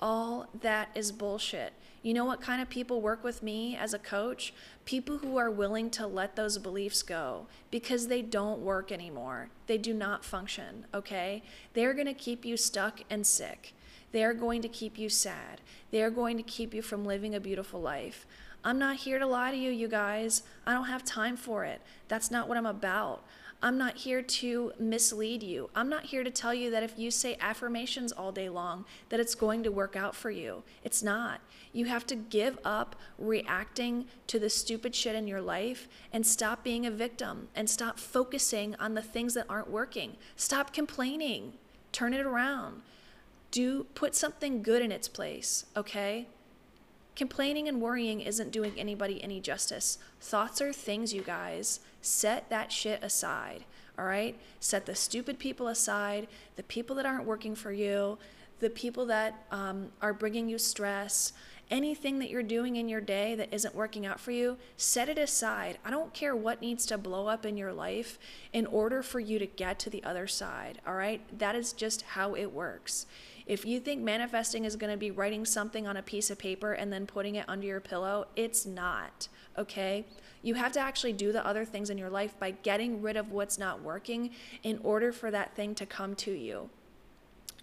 All 0.00 0.48
that 0.60 0.90
is 0.94 1.12
bullshit. 1.12 1.72
You 2.02 2.14
know 2.14 2.24
what 2.24 2.40
kind 2.40 2.62
of 2.62 2.70
people 2.70 3.00
work 3.00 3.24
with 3.24 3.42
me 3.42 3.76
as 3.76 3.92
a 3.92 3.98
coach? 3.98 4.54
People 4.84 5.18
who 5.18 5.36
are 5.36 5.50
willing 5.50 5.90
to 5.90 6.06
let 6.06 6.36
those 6.36 6.56
beliefs 6.58 7.02
go 7.02 7.46
because 7.70 8.06
they 8.06 8.22
don't 8.22 8.60
work 8.60 8.92
anymore. 8.92 9.48
They 9.66 9.78
do 9.78 9.92
not 9.92 10.24
function, 10.24 10.86
okay? 10.94 11.42
They're 11.74 11.94
going 11.94 12.06
to 12.06 12.14
keep 12.14 12.44
you 12.44 12.56
stuck 12.56 13.00
and 13.10 13.26
sick. 13.26 13.74
They 14.12 14.24
are 14.24 14.32
going 14.32 14.62
to 14.62 14.68
keep 14.68 14.96
you 14.96 15.08
sad. 15.08 15.60
They 15.90 16.02
are 16.02 16.10
going 16.10 16.36
to 16.36 16.42
keep 16.42 16.72
you 16.72 16.82
from 16.82 17.04
living 17.04 17.34
a 17.34 17.40
beautiful 17.40 17.80
life. 17.80 18.26
I'm 18.64 18.78
not 18.78 18.96
here 18.96 19.18
to 19.18 19.26
lie 19.26 19.50
to 19.50 19.56
you, 19.56 19.70
you 19.70 19.88
guys. 19.88 20.42
I 20.66 20.72
don't 20.72 20.86
have 20.86 21.04
time 21.04 21.36
for 21.36 21.64
it. 21.64 21.80
That's 22.08 22.30
not 22.30 22.48
what 22.48 22.56
I'm 22.56 22.66
about. 22.66 23.24
I'm 23.60 23.76
not 23.76 23.96
here 23.96 24.22
to 24.22 24.72
mislead 24.78 25.42
you. 25.42 25.68
I'm 25.74 25.88
not 25.88 26.04
here 26.04 26.22
to 26.22 26.30
tell 26.30 26.54
you 26.54 26.70
that 26.70 26.84
if 26.84 26.96
you 26.96 27.10
say 27.10 27.36
affirmations 27.40 28.12
all 28.12 28.30
day 28.30 28.48
long 28.48 28.84
that 29.08 29.18
it's 29.18 29.34
going 29.34 29.64
to 29.64 29.72
work 29.72 29.96
out 29.96 30.14
for 30.14 30.30
you. 30.30 30.62
It's 30.84 31.02
not. 31.02 31.40
You 31.72 31.86
have 31.86 32.06
to 32.06 32.14
give 32.14 32.58
up 32.64 32.94
reacting 33.18 34.06
to 34.28 34.38
the 34.38 34.48
stupid 34.48 34.94
shit 34.94 35.16
in 35.16 35.26
your 35.26 35.40
life 35.40 35.88
and 36.12 36.24
stop 36.24 36.62
being 36.62 36.86
a 36.86 36.90
victim 36.90 37.48
and 37.56 37.68
stop 37.68 37.98
focusing 37.98 38.76
on 38.76 38.94
the 38.94 39.02
things 39.02 39.34
that 39.34 39.46
aren't 39.48 39.70
working. 39.70 40.16
Stop 40.36 40.72
complaining. 40.72 41.54
Turn 41.90 42.14
it 42.14 42.24
around. 42.24 42.82
Do 43.50 43.84
put 43.94 44.14
something 44.14 44.62
good 44.62 44.82
in 44.82 44.92
its 44.92 45.08
place, 45.08 45.66
okay? 45.76 46.28
Complaining 47.18 47.66
and 47.66 47.80
worrying 47.80 48.20
isn't 48.20 48.52
doing 48.52 48.74
anybody 48.78 49.20
any 49.24 49.40
justice. 49.40 49.98
Thoughts 50.20 50.60
are 50.62 50.72
things, 50.72 51.12
you 51.12 51.22
guys. 51.22 51.80
Set 52.00 52.48
that 52.48 52.70
shit 52.70 53.02
aside, 53.02 53.64
all 53.98 54.04
right? 54.04 54.38
Set 54.60 54.86
the 54.86 54.94
stupid 54.94 55.40
people 55.40 55.66
aside, 55.66 56.28
the 56.54 56.62
people 56.62 56.94
that 56.94 57.06
aren't 57.06 57.24
working 57.24 57.56
for 57.56 57.72
you, 57.72 58.18
the 58.60 58.70
people 58.70 59.04
that 59.06 59.46
um, 59.50 59.88
are 60.00 60.12
bringing 60.12 60.48
you 60.48 60.58
stress, 60.58 61.32
anything 61.72 62.20
that 62.20 62.30
you're 62.30 62.40
doing 62.40 62.76
in 62.76 62.88
your 62.88 63.00
day 63.00 63.34
that 63.34 63.52
isn't 63.52 63.74
working 63.74 64.06
out 64.06 64.20
for 64.20 64.30
you, 64.30 64.56
set 64.76 65.08
it 65.08 65.18
aside. 65.18 65.78
I 65.84 65.90
don't 65.90 66.14
care 66.14 66.36
what 66.36 66.60
needs 66.60 66.86
to 66.86 66.96
blow 66.96 67.26
up 67.26 67.44
in 67.44 67.56
your 67.56 67.72
life 67.72 68.16
in 68.52 68.64
order 68.64 69.02
for 69.02 69.18
you 69.18 69.40
to 69.40 69.46
get 69.46 69.80
to 69.80 69.90
the 69.90 70.04
other 70.04 70.28
side, 70.28 70.80
all 70.86 70.94
right? 70.94 71.20
That 71.36 71.56
is 71.56 71.72
just 71.72 72.02
how 72.02 72.34
it 72.34 72.52
works. 72.52 73.06
If 73.48 73.64
you 73.64 73.80
think 73.80 74.02
manifesting 74.02 74.66
is 74.66 74.76
going 74.76 74.92
to 74.92 74.98
be 74.98 75.10
writing 75.10 75.46
something 75.46 75.86
on 75.86 75.96
a 75.96 76.02
piece 76.02 76.30
of 76.30 76.38
paper 76.38 76.74
and 76.74 76.92
then 76.92 77.06
putting 77.06 77.34
it 77.36 77.46
under 77.48 77.66
your 77.66 77.80
pillow, 77.80 78.26
it's 78.36 78.66
not, 78.66 79.28
okay? 79.56 80.04
You 80.42 80.54
have 80.54 80.72
to 80.72 80.80
actually 80.80 81.14
do 81.14 81.32
the 81.32 81.44
other 81.44 81.64
things 81.64 81.88
in 81.88 81.96
your 81.96 82.10
life 82.10 82.38
by 82.38 82.50
getting 82.50 83.00
rid 83.00 83.16
of 83.16 83.32
what's 83.32 83.58
not 83.58 83.80
working 83.80 84.30
in 84.62 84.78
order 84.84 85.12
for 85.12 85.30
that 85.30 85.54
thing 85.56 85.74
to 85.76 85.86
come 85.86 86.14
to 86.16 86.30
you. 86.30 86.68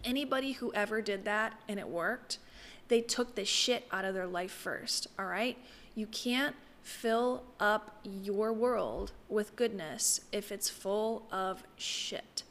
Anybody 0.03 0.53
who 0.53 0.73
ever 0.73 1.03
did 1.03 1.23
that 1.25 1.53
and 1.69 1.79
it 1.79 1.87
worked, 1.87 2.39
they 2.87 3.01
took 3.01 3.35
the 3.35 3.45
shit 3.45 3.87
out 3.91 4.05
of 4.05 4.15
their 4.15 4.27
life 4.27 4.51
first, 4.51 5.07
all 5.19 5.27
right? 5.27 5.55
You 5.93 6.07
can't 6.07 6.55
fill 6.81 7.43
up 7.59 7.99
your 8.03 8.51
world 8.51 9.11
with 9.29 9.55
goodness 9.55 10.21
if 10.31 10.51
it's 10.51 10.69
full 10.69 11.27
of 11.31 11.63
shit. 11.77 12.41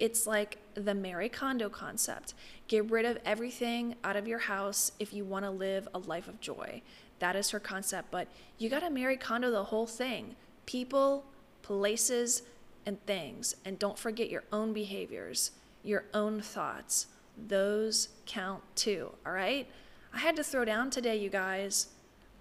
It's 0.00 0.26
like 0.26 0.56
the 0.74 0.94
Marie 0.94 1.28
Kondo 1.28 1.68
concept. 1.68 2.32
Get 2.68 2.90
rid 2.90 3.04
of 3.04 3.18
everything 3.24 3.96
out 4.02 4.16
of 4.16 4.26
your 4.26 4.38
house 4.38 4.92
if 4.98 5.12
you 5.12 5.24
want 5.24 5.44
to 5.44 5.50
live 5.50 5.86
a 5.94 5.98
life 5.98 6.26
of 6.26 6.40
joy. 6.40 6.80
That 7.18 7.36
is 7.36 7.50
her 7.50 7.60
concept. 7.60 8.10
But 8.10 8.26
you 8.56 8.70
got 8.70 8.80
to 8.80 8.88
Marie 8.88 9.18
Kondo 9.18 9.50
the 9.50 9.64
whole 9.64 9.86
thing 9.86 10.36
people, 10.64 11.24
places, 11.62 12.42
and 12.86 13.04
things. 13.04 13.56
And 13.64 13.78
don't 13.78 13.98
forget 13.98 14.30
your 14.30 14.44
own 14.52 14.72
behaviors, 14.72 15.50
your 15.82 16.04
own 16.14 16.40
thoughts. 16.40 17.08
Those 17.36 18.08
count 18.24 18.62
too, 18.76 19.12
all 19.26 19.32
right? 19.32 19.68
I 20.14 20.18
had 20.18 20.36
to 20.36 20.44
throw 20.44 20.64
down 20.64 20.90
today, 20.90 21.16
you 21.16 21.28
guys. 21.28 21.88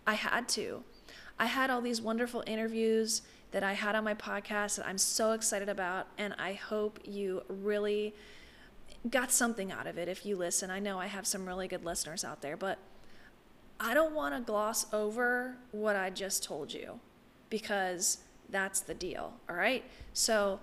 I 0.08 0.14
had 0.14 0.48
to. 0.50 0.84
I 1.38 1.46
had 1.46 1.70
all 1.70 1.82
these 1.82 2.02
wonderful 2.02 2.44
interviews 2.48 3.22
that 3.52 3.64
I 3.64 3.74
had 3.74 3.96
on 3.96 4.04
my 4.04 4.14
podcast 4.14 4.78
that 4.78 4.88
I'm 4.88 4.98
so 4.98 5.32
excited 5.32 5.70
about, 5.70 6.08
and 6.18 6.36
I 6.38 6.54
hope 6.54 7.00
you 7.04 7.44
really 7.48 8.14
got 9.10 9.32
something 9.32 9.72
out 9.72 9.88
of 9.88 9.98
it 9.98 10.08
if 10.08 10.26
you 10.26 10.36
listen. 10.36 10.70
I 10.70 10.80
know 10.80 11.00
I 11.00 11.08
have 11.08 11.26
some 11.26 11.48
really 11.48 11.68
good 11.68 11.84
listeners 11.84 12.24
out 12.24 12.42
there, 12.42 12.58
but 12.58 12.78
I 13.80 13.94
don't 13.94 14.14
want 14.14 14.36
to 14.36 14.42
gloss 14.42 14.92
over 14.94 15.56
what 15.72 15.96
I 15.96 16.10
just 16.10 16.44
told 16.44 16.74
you 16.74 17.00
because 17.50 18.20
that's 18.50 18.82
the 18.82 18.94
deal, 18.94 19.34
all 19.50 19.56
right? 19.56 19.84
So, 20.14 20.60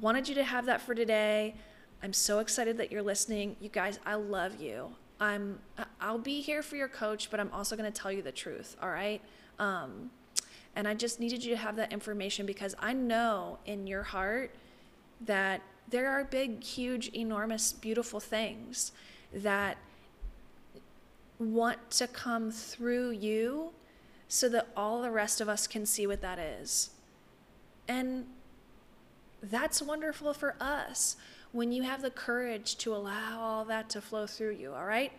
wanted 0.00 0.28
you 0.28 0.34
to 0.34 0.44
have 0.44 0.66
that 0.66 0.80
for 0.80 0.94
today. 0.94 1.54
I'm 2.02 2.12
so 2.12 2.40
excited 2.40 2.76
that 2.78 2.92
you're 2.92 3.02
listening. 3.02 3.56
You 3.60 3.68
guys, 3.68 3.98
I 4.04 4.14
love 4.14 4.60
you. 4.60 4.90
I'm 5.20 5.60
I'll 6.00 6.18
be 6.18 6.40
here 6.40 6.62
for 6.62 6.76
your 6.76 6.88
coach, 6.88 7.30
but 7.30 7.40
I'm 7.40 7.50
also 7.52 7.76
going 7.76 7.90
to 7.90 8.00
tell 8.00 8.12
you 8.12 8.20
the 8.20 8.32
truth, 8.32 8.76
all 8.82 8.90
right? 8.90 9.22
Um, 9.58 10.10
and 10.76 10.86
I 10.86 10.94
just 10.94 11.18
needed 11.18 11.42
you 11.42 11.50
to 11.50 11.56
have 11.56 11.76
that 11.76 11.90
information 11.90 12.44
because 12.44 12.74
I 12.78 12.92
know 12.92 13.58
in 13.64 13.86
your 13.86 14.02
heart 14.02 14.54
that 15.22 15.62
there 15.88 16.10
are 16.10 16.22
big, 16.22 16.62
huge, 16.62 17.08
enormous, 17.08 17.72
beautiful 17.72 18.20
things 18.20 18.92
that 19.32 19.78
want 21.38 21.90
to 21.92 22.06
come 22.06 22.50
through 22.50 23.10
you 23.10 23.70
so 24.28 24.50
that 24.50 24.68
all 24.76 25.00
the 25.00 25.10
rest 25.10 25.40
of 25.40 25.48
us 25.48 25.66
can 25.66 25.86
see 25.86 26.06
what 26.06 26.20
that 26.20 26.38
is. 26.38 26.90
And 27.88 28.26
that's 29.42 29.80
wonderful 29.80 30.34
for 30.34 30.56
us 30.60 31.16
when 31.52 31.72
you 31.72 31.84
have 31.84 32.02
the 32.02 32.10
courage 32.10 32.76
to 32.78 32.94
allow 32.94 33.40
all 33.40 33.64
that 33.64 33.88
to 33.90 34.00
flow 34.02 34.26
through 34.26 34.56
you, 34.56 34.74
all 34.74 34.84
right? 34.84 35.12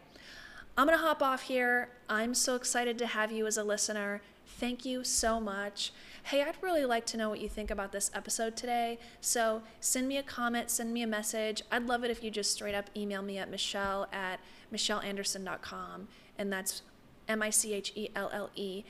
I'm 0.77 0.85
going 0.85 0.97
to 0.97 1.03
hop 1.03 1.23
off 1.23 1.43
here. 1.43 1.89
I'm 2.07 2.35
so 2.35 2.55
excited 2.55 2.99
to 2.99 3.07
have 3.07 3.31
you 3.31 3.47
as 3.47 3.57
a 3.57 3.63
listener. 3.63 4.21
Thank 4.47 4.85
you 4.85 5.03
so 5.03 5.39
much. 5.39 5.91
Hey, 6.23 6.41
I'd 6.41 6.55
really 6.61 6.85
like 6.85 7.05
to 7.07 7.17
know 7.17 7.29
what 7.29 7.39
you 7.39 7.49
think 7.49 7.69
about 7.69 7.91
this 7.91 8.09
episode 8.13 8.55
today. 8.55 8.97
So 9.21 9.61
send 9.79 10.07
me 10.07 10.17
a 10.17 10.23
comment, 10.23 10.71
send 10.71 10.93
me 10.93 11.01
a 11.03 11.07
message. 11.07 11.61
I'd 11.71 11.85
love 11.85 12.03
it 12.03 12.11
if 12.11 12.23
you 12.23 12.31
just 12.31 12.51
straight 12.51 12.73
up 12.73 12.89
email 12.95 13.21
me 13.21 13.37
at 13.37 13.51
michelle 13.51 14.07
at 14.11 14.39
michelleandersen.com. 14.73 16.07
And 16.37 16.51
that's 16.51 16.81
M 17.27 17.43
I 17.43 17.49
C 17.49 17.73
H 17.73 17.91
E 17.95 18.09
L 18.15 18.29
L 18.33 18.49
E 18.55 18.83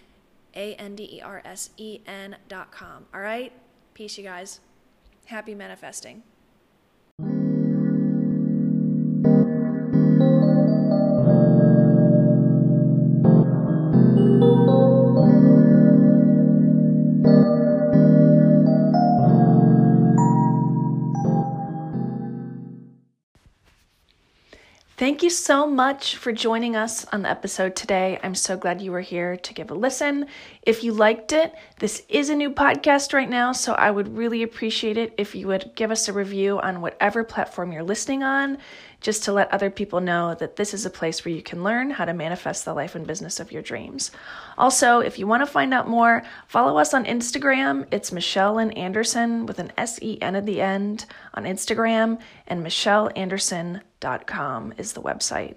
A 0.55 0.75
N 0.75 0.95
D 0.95 1.17
E 1.17 1.21
R 1.21 1.41
S 1.43 1.71
E 1.77 1.99
N.com. 2.05 3.05
All 3.13 3.21
right? 3.21 3.51
Peace, 3.93 4.17
you 4.17 4.23
guys. 4.23 4.59
Happy 5.25 5.53
manifesting. 5.53 6.23
Thank 24.97 25.21
you 25.21 25.29
so 25.29 25.67
much 25.67 26.15
for 26.15 26.31
joining 26.31 26.75
us 26.75 27.05
on 27.13 27.21
the 27.21 27.29
episode 27.29 27.75
today. 27.75 28.19
I'm 28.23 28.33
so 28.33 28.57
glad 28.57 28.81
you 28.81 28.91
were 28.91 29.01
here 29.01 29.37
to 29.37 29.53
give 29.53 29.69
a 29.69 29.75
listen. 29.75 30.25
If 30.63 30.83
you 30.83 30.91
liked 30.91 31.33
it, 31.33 31.53
this 31.77 32.01
is 32.09 32.31
a 32.31 32.35
new 32.35 32.49
podcast 32.49 33.13
right 33.13 33.29
now, 33.29 33.51
so 33.51 33.73
I 33.73 33.91
would 33.91 34.17
really 34.17 34.41
appreciate 34.41 34.97
it 34.97 35.13
if 35.19 35.35
you 35.35 35.45
would 35.49 35.73
give 35.75 35.91
us 35.91 36.07
a 36.07 36.13
review 36.13 36.59
on 36.59 36.81
whatever 36.81 37.23
platform 37.23 37.71
you're 37.71 37.83
listening 37.83 38.23
on, 38.23 38.57
just 39.01 39.23
to 39.23 39.31
let 39.31 39.51
other 39.51 39.69
people 39.69 40.01
know 40.01 40.35
that 40.35 40.55
this 40.55 40.73
is 40.73 40.85
a 40.85 40.89
place 40.89 41.23
where 41.23 41.33
you 41.33 41.41
can 41.41 41.63
learn 41.63 41.91
how 41.91 42.05
to 42.05 42.13
manifest 42.13 42.65
the 42.65 42.73
life 42.73 42.95
and 42.95 43.05
business 43.05 43.39
of 43.39 43.51
your 43.51 43.61
dreams. 43.61 44.11
Also, 44.57 44.99
if 44.99 45.19
you 45.19 45.27
want 45.27 45.41
to 45.41 45.47
find 45.47 45.73
out 45.73 45.87
more, 45.87 46.23
follow 46.47 46.77
us 46.77 46.93
on 46.93 47.05
Instagram. 47.05 47.85
It's 47.91 48.11
Michelle 48.11 48.57
and 48.57 48.75
Andersen 48.77 49.45
with 49.45 49.59
an 49.59 49.71
S 49.77 49.99
E 50.01 50.17
N 50.21 50.35
at 50.35 50.45
the 50.45 50.61
end 50.61 51.05
on 51.33 51.43
Instagram, 51.43 52.19
and 52.47 52.65
michelleandersen.com 52.65 54.73
is 54.77 54.93
the 54.93 55.01
website. 55.01 55.55